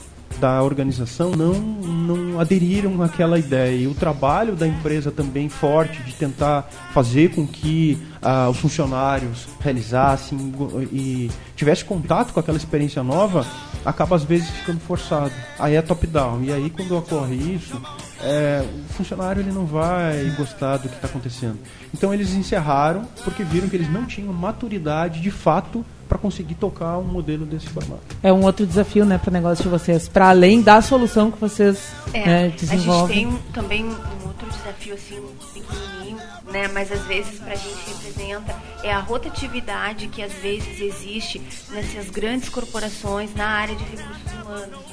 [0.45, 3.75] da organização não, não aderiram àquela ideia.
[3.75, 9.49] E o trabalho da empresa também forte de tentar fazer com que ah, os funcionários
[9.59, 10.53] realizassem
[10.93, 13.47] e tivesse contato com aquela experiência nova,
[13.87, 15.33] acaba às vezes ficando forçado.
[15.59, 16.45] Aí é top-down.
[16.45, 17.81] E aí quando ocorre isso,
[18.25, 21.59] é, o funcionário ele não vai gostar do que está acontecendo.
[21.93, 26.99] Então eles encerraram porque viram que eles não tinham maturidade de fato para conseguir tocar
[26.99, 28.03] um modelo desse formato.
[28.23, 31.39] É um outro desafio, né, para o negócio de vocês, para além da solução que
[31.41, 33.29] vocês É, né, a gente desenvolvem.
[33.31, 35.23] tem também um outro desafio assim
[35.55, 36.19] pequenininho,
[36.53, 36.69] né?
[36.75, 42.11] Mas às vezes para a gente representa é a rotatividade que às vezes existe nessas
[42.11, 44.85] grandes corporações na área de recursos humanos.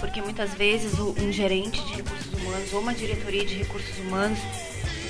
[0.00, 4.38] Porque muitas vezes o- um gerente de recursos humanos ou uma diretoria de recursos humanos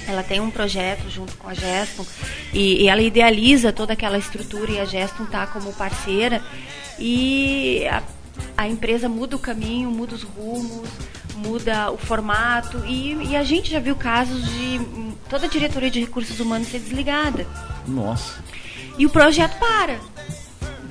[0.07, 2.05] ela tem um projeto junto com a Geston
[2.53, 6.43] e, e ela idealiza toda aquela estrutura e a Geston está como parceira
[6.99, 8.03] e a,
[8.57, 10.89] a empresa muda o caminho, muda os rumos,
[11.37, 14.81] muda o formato e, e a gente já viu casos de
[15.29, 17.47] toda a diretoria de recursos humanos ser desligada
[17.87, 18.43] Nossa.
[18.99, 19.99] e o projeto para.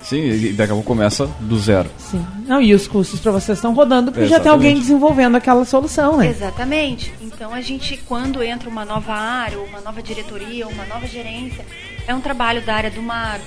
[0.02, 1.90] Sim, e daqui a pouco começa do zero.
[1.98, 2.26] Sim.
[2.46, 6.18] Não, e os custos para vocês estão rodando porque já tem alguém desenvolvendo aquela solução,
[6.18, 6.28] né?
[6.28, 7.14] Exatamente.
[7.22, 11.08] Então a gente, quando entra uma nova área, ou uma nova diretoria, ou uma nova
[11.08, 11.66] gerência,
[12.08, 13.46] é um trabalho da área do Magos,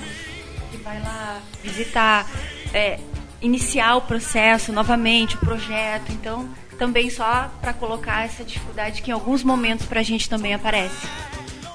[0.71, 2.29] que vai lá visitar,
[2.73, 2.99] é,
[3.41, 6.11] iniciar o processo novamente, o projeto.
[6.11, 6.47] Então,
[6.77, 11.07] também só para colocar essa dificuldade que em alguns momentos para a gente também aparece.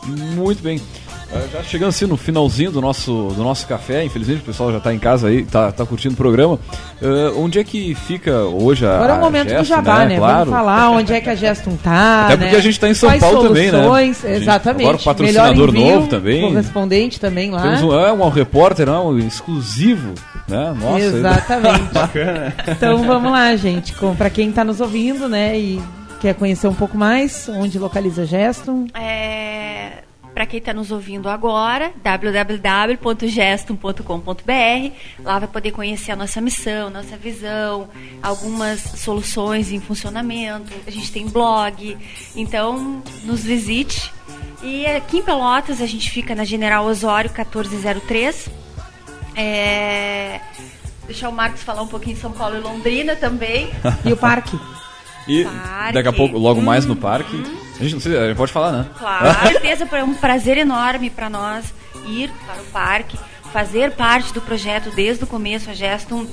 [0.07, 0.81] Muito bem.
[1.31, 4.79] Uh, já chegando assim no finalzinho do nosso, do nosso café, infelizmente o pessoal já
[4.79, 6.55] está em casa aí, tá, tá curtindo o programa.
[7.03, 10.17] Uh, onde é que fica hoje a Agora é o momento Gesto, do jabá, né?
[10.17, 10.51] Claro.
[10.51, 12.27] Vamos falar onde é que a Gestum tá.
[12.27, 12.59] Até porque né?
[12.59, 13.79] a gente está em São Quais Paulo também, né?
[13.79, 14.83] soluções, A gente- Exatamente.
[14.83, 16.41] Agora o patrocinador envio, novo também.
[16.43, 17.63] Correspondente também lá.
[17.63, 20.15] Temos um, é, um repórter não, exclusivo,
[20.49, 20.75] né?
[20.81, 21.85] Nossa, Exatamente.
[21.93, 22.55] Bacana.
[22.69, 23.95] Então vamos lá, gente.
[24.17, 25.83] Pra quem tá nos ouvindo, né, e
[26.21, 28.87] quer conhecer um pouco mais, onde localiza a Gestum.
[28.95, 30.03] É,
[30.39, 34.93] para quem está nos ouvindo agora, www.gestum.com.br.
[35.25, 37.89] Lá vai poder conhecer a nossa missão, nossa visão,
[38.23, 40.73] algumas soluções em funcionamento.
[40.87, 41.99] A gente tem blog,
[42.37, 44.13] então nos visite.
[44.63, 48.49] E aqui em Pelotas a gente fica na General Osório 1403.
[49.35, 50.41] É,
[51.05, 53.71] deixar o Marcos falar um pouquinho de São Paulo e Londrina também.
[54.07, 54.57] E o parque.
[55.27, 55.95] E Parque.
[55.95, 57.01] daqui a pouco, logo mais no Uhum.
[57.01, 57.43] parque.
[57.79, 58.87] A gente não sei, a gente pode falar, né?
[58.99, 61.73] Claro, com certeza é um prazer enorme para nós
[62.07, 63.19] ir para o parque,
[63.53, 65.71] fazer parte do projeto desde o começo.
[65.71, 66.27] A Gestum,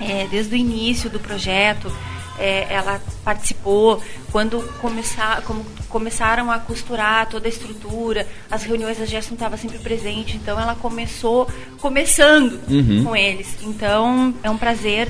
[0.00, 1.90] é, desde o início do projeto,
[2.38, 4.02] é, ela participou
[4.32, 9.78] quando começar, como começaram a costurar toda a estrutura, as reuniões a Gestum estava sempre
[9.78, 11.46] presente, então ela começou
[11.80, 13.04] começando Uhum.
[13.04, 13.56] com eles.
[13.62, 15.08] Então é um prazer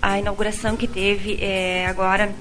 [0.00, 2.32] a inauguração que teve é, agora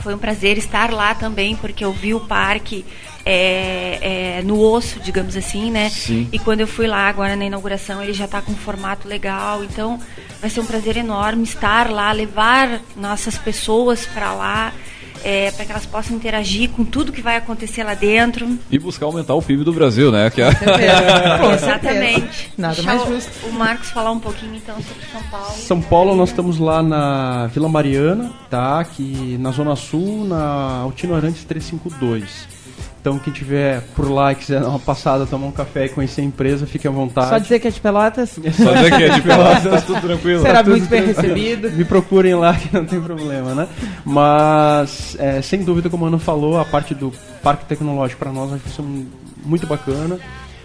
[0.00, 2.84] foi um prazer estar lá também, porque eu vi o parque
[3.24, 5.90] é, é, no osso, digamos assim, né?
[5.90, 6.28] Sim.
[6.32, 9.64] E quando eu fui lá agora na inauguração, ele já está com um formato legal.
[9.64, 10.00] Então,
[10.40, 14.72] vai ser um prazer enorme estar lá, levar nossas pessoas para lá,
[15.24, 18.58] é, para que elas possam interagir com tudo que vai acontecer lá dentro.
[18.70, 20.30] E buscar aumentar o PIB do Brasil, né?
[20.30, 20.48] Que é...
[21.54, 22.50] Exatamente.
[22.56, 23.46] Nada Deixa mais o- justo.
[23.48, 25.52] O Marcos falar um pouquinho então sobre São Paulo.
[25.56, 28.80] São Paulo, nós estamos lá na Vila Mariana, tá?
[28.80, 32.55] Aqui na Zona Sul, na Altino Arantes 352.
[33.06, 36.22] Então, quem tiver por lá e quiser dar uma passada, tomar um café e conhecer
[36.22, 37.28] a empresa, fique à vontade.
[37.28, 38.30] Só dizer que é de Pelotas.
[38.30, 40.42] Só dizer que é de Pelotas, tá tudo tranquilo.
[40.42, 41.70] Será muito bem recebido.
[41.70, 43.68] Me procurem lá que não tem problema, né?
[44.04, 47.12] Mas, é, sem dúvida, como o Mano falou, a parte do
[47.44, 48.50] parque tecnológico para nós
[48.80, 49.06] um-
[49.44, 50.18] muito bacana.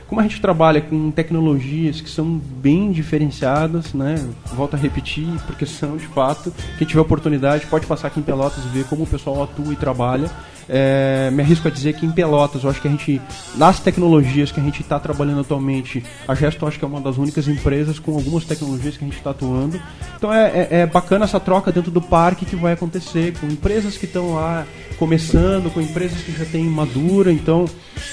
[0.08, 4.16] Como a gente trabalha com tecnologias que são bem diferenciadas, né?
[4.56, 6.52] Volto a repetir, porque são de fato.
[6.80, 9.76] Quem tiver oportunidade pode passar aqui em Pelotas e ver como o pessoal atua e
[9.76, 10.30] trabalha.
[10.74, 13.22] É, me arrisco a dizer que em Pelotas, eu acho que a gente,
[13.56, 17.18] nas tecnologias que a gente está trabalhando atualmente, a Gesto acho que é uma das
[17.18, 19.78] únicas empresas com algumas tecnologias que a gente está atuando.
[20.18, 23.98] Então é, é- é bacana essa troca dentro do parque que vai acontecer com empresas
[23.98, 24.66] que estão lá
[24.98, 27.34] começando, com empresas que já têm madura.
[27.34, 27.66] Então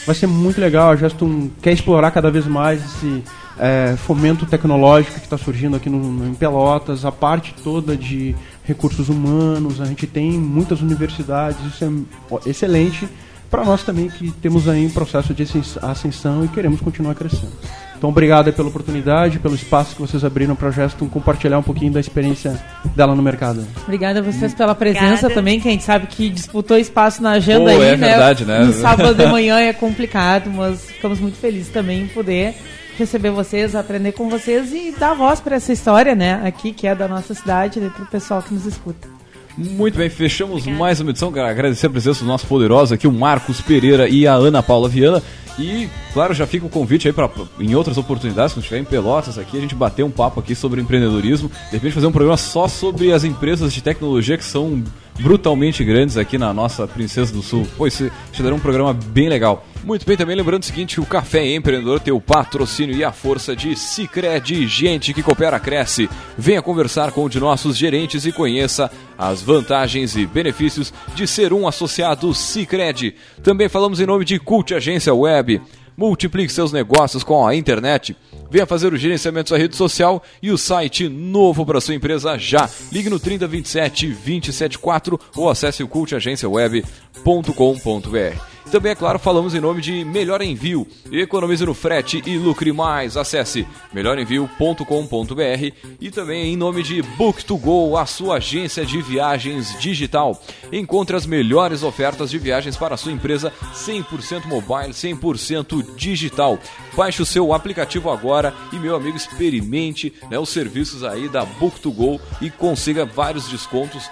[0.05, 0.91] vai ser muito legal.
[0.91, 3.23] A Gesto quer explorar cada vez mais esse
[3.61, 8.35] é, fomento tecnológico que está surgindo aqui no, no- em Pelotas, a parte toda de
[8.69, 13.09] recursos humanos, a gente tem muitas universidades, isso é excelente
[13.51, 17.53] para nós também que temos aí um processo de ascens- ascensão e queremos continuar crescendo.
[17.97, 21.91] Então, obrigado pela oportunidade, pelo espaço que vocês abriram para a Gestum compartilhar um pouquinho
[21.91, 22.63] da experiência
[22.95, 23.67] dela no mercado.
[23.83, 25.35] Obrigada a vocês pela presença Obrigada.
[25.35, 28.09] também, que a gente sabe que disputou espaço na agenda Pô, aí, é né?
[28.09, 28.61] verdade, né?
[28.65, 32.55] No sábado de manhã é complicado, mas ficamos muito felizes também em poder
[32.99, 36.41] receber vocês, aprender com vocês e dar voz para essa história, né?
[36.45, 39.09] Aqui, que é da nossa cidade, né, para o pessoal que nos escuta.
[39.57, 41.33] Muito bem, fechamos mais uma edição.
[41.33, 44.89] Quero agradecer a presença dos nossos poderosos aqui, o Marcos Pereira e a Ana Paula
[44.89, 45.23] Viana.
[45.59, 47.29] E, claro, já fica o convite aí para
[47.59, 50.81] em outras oportunidades, quando estiver em Pelotas aqui, a gente bater um papo aqui sobre
[50.81, 51.49] empreendedorismo.
[51.49, 54.85] De repente fazer um programa só sobre as empresas de tecnologia que são
[55.19, 57.67] brutalmente grandes aqui na nossa Princesa do Sul.
[57.77, 59.67] Pô, isso te dará um programa bem legal.
[59.85, 63.57] Muito bem, também lembrando o seguinte, o Café Empreendedor tem o patrocínio e a força
[63.57, 66.11] de Cicred, gente que coopera, cresce.
[66.37, 71.53] Venha conversar com um de nossos gerentes e conheça as vantagens e benefícios de ser
[71.53, 73.15] um associado Cicred.
[73.43, 75.61] Também falamos em nome de Cult Agência Web.
[75.99, 78.17] Multiplique seus negócios com a internet.
[78.49, 82.71] Venha fazer o gerenciamento da rede social e o site novo para sua empresa já.
[82.93, 88.58] Ligue no 3027 274 ou acesse o cultagenciaweb.com.br.
[88.71, 90.87] Também, é claro, falamos em nome de Melhor Envio.
[91.11, 93.17] Economize no frete e lucre mais.
[93.17, 100.43] Acesse melhorenvio.com.br e também em nome de Book2Go, a sua agência de viagens digital.
[100.71, 106.59] Encontre as melhores ofertas de viagens para a sua empresa 100% mobile, 100% digital.
[106.95, 112.21] Baixe o seu aplicativo agora e, meu amigo, experimente né, os serviços aí da Book2Go
[112.43, 114.11] e consiga vários descontos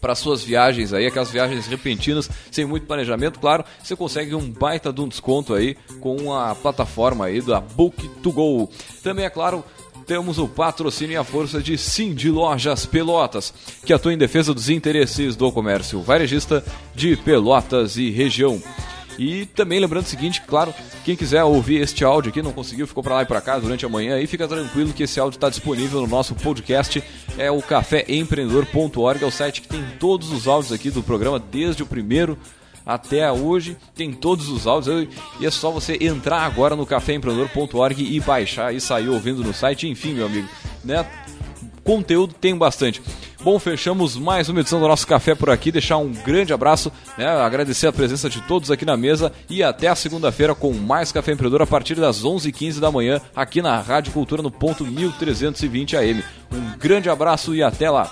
[0.00, 4.92] para suas viagens aí, aquelas viagens repentinas, sem muito planejamento, claro, você consegue um baita
[4.92, 8.68] de um desconto aí com a plataforma aí da Book2Go.
[9.02, 9.64] Também é claro,
[10.06, 13.52] temos o patrocínio e a força de Cindy Lojas Pelotas,
[13.84, 16.64] que atua em defesa dos interesses do comércio varejista
[16.94, 18.60] de Pelotas e região.
[19.18, 23.02] E também lembrando o seguinte, claro, quem quiser ouvir este áudio aqui, não conseguiu, ficou
[23.02, 25.48] para lá e para cá durante a manhã, aí fica tranquilo que esse áudio está
[25.48, 27.02] disponível no nosso podcast,
[27.38, 31.82] é o caféempreendedor.org, é o site que tem todos os áudios aqui do programa, desde
[31.82, 32.38] o primeiro
[32.86, 35.08] até hoje, tem todos os áudios,
[35.40, 39.88] e é só você entrar agora no caféempreendedor.org e baixar e sair ouvindo no site,
[39.88, 40.48] enfim, meu amigo,
[40.84, 41.06] né?
[41.82, 43.02] Conteúdo tem bastante.
[43.44, 45.70] Bom, fechamos mais uma edição do nosso café por aqui.
[45.70, 47.26] Deixar um grande abraço, né?
[47.28, 51.32] agradecer a presença de todos aqui na mesa e até a segunda-feira com mais Café
[51.32, 56.24] Empreendedor a partir das 11h15 da manhã aqui na Rádio Cultura no ponto 1320 AM.
[56.50, 58.10] Um grande abraço e até lá.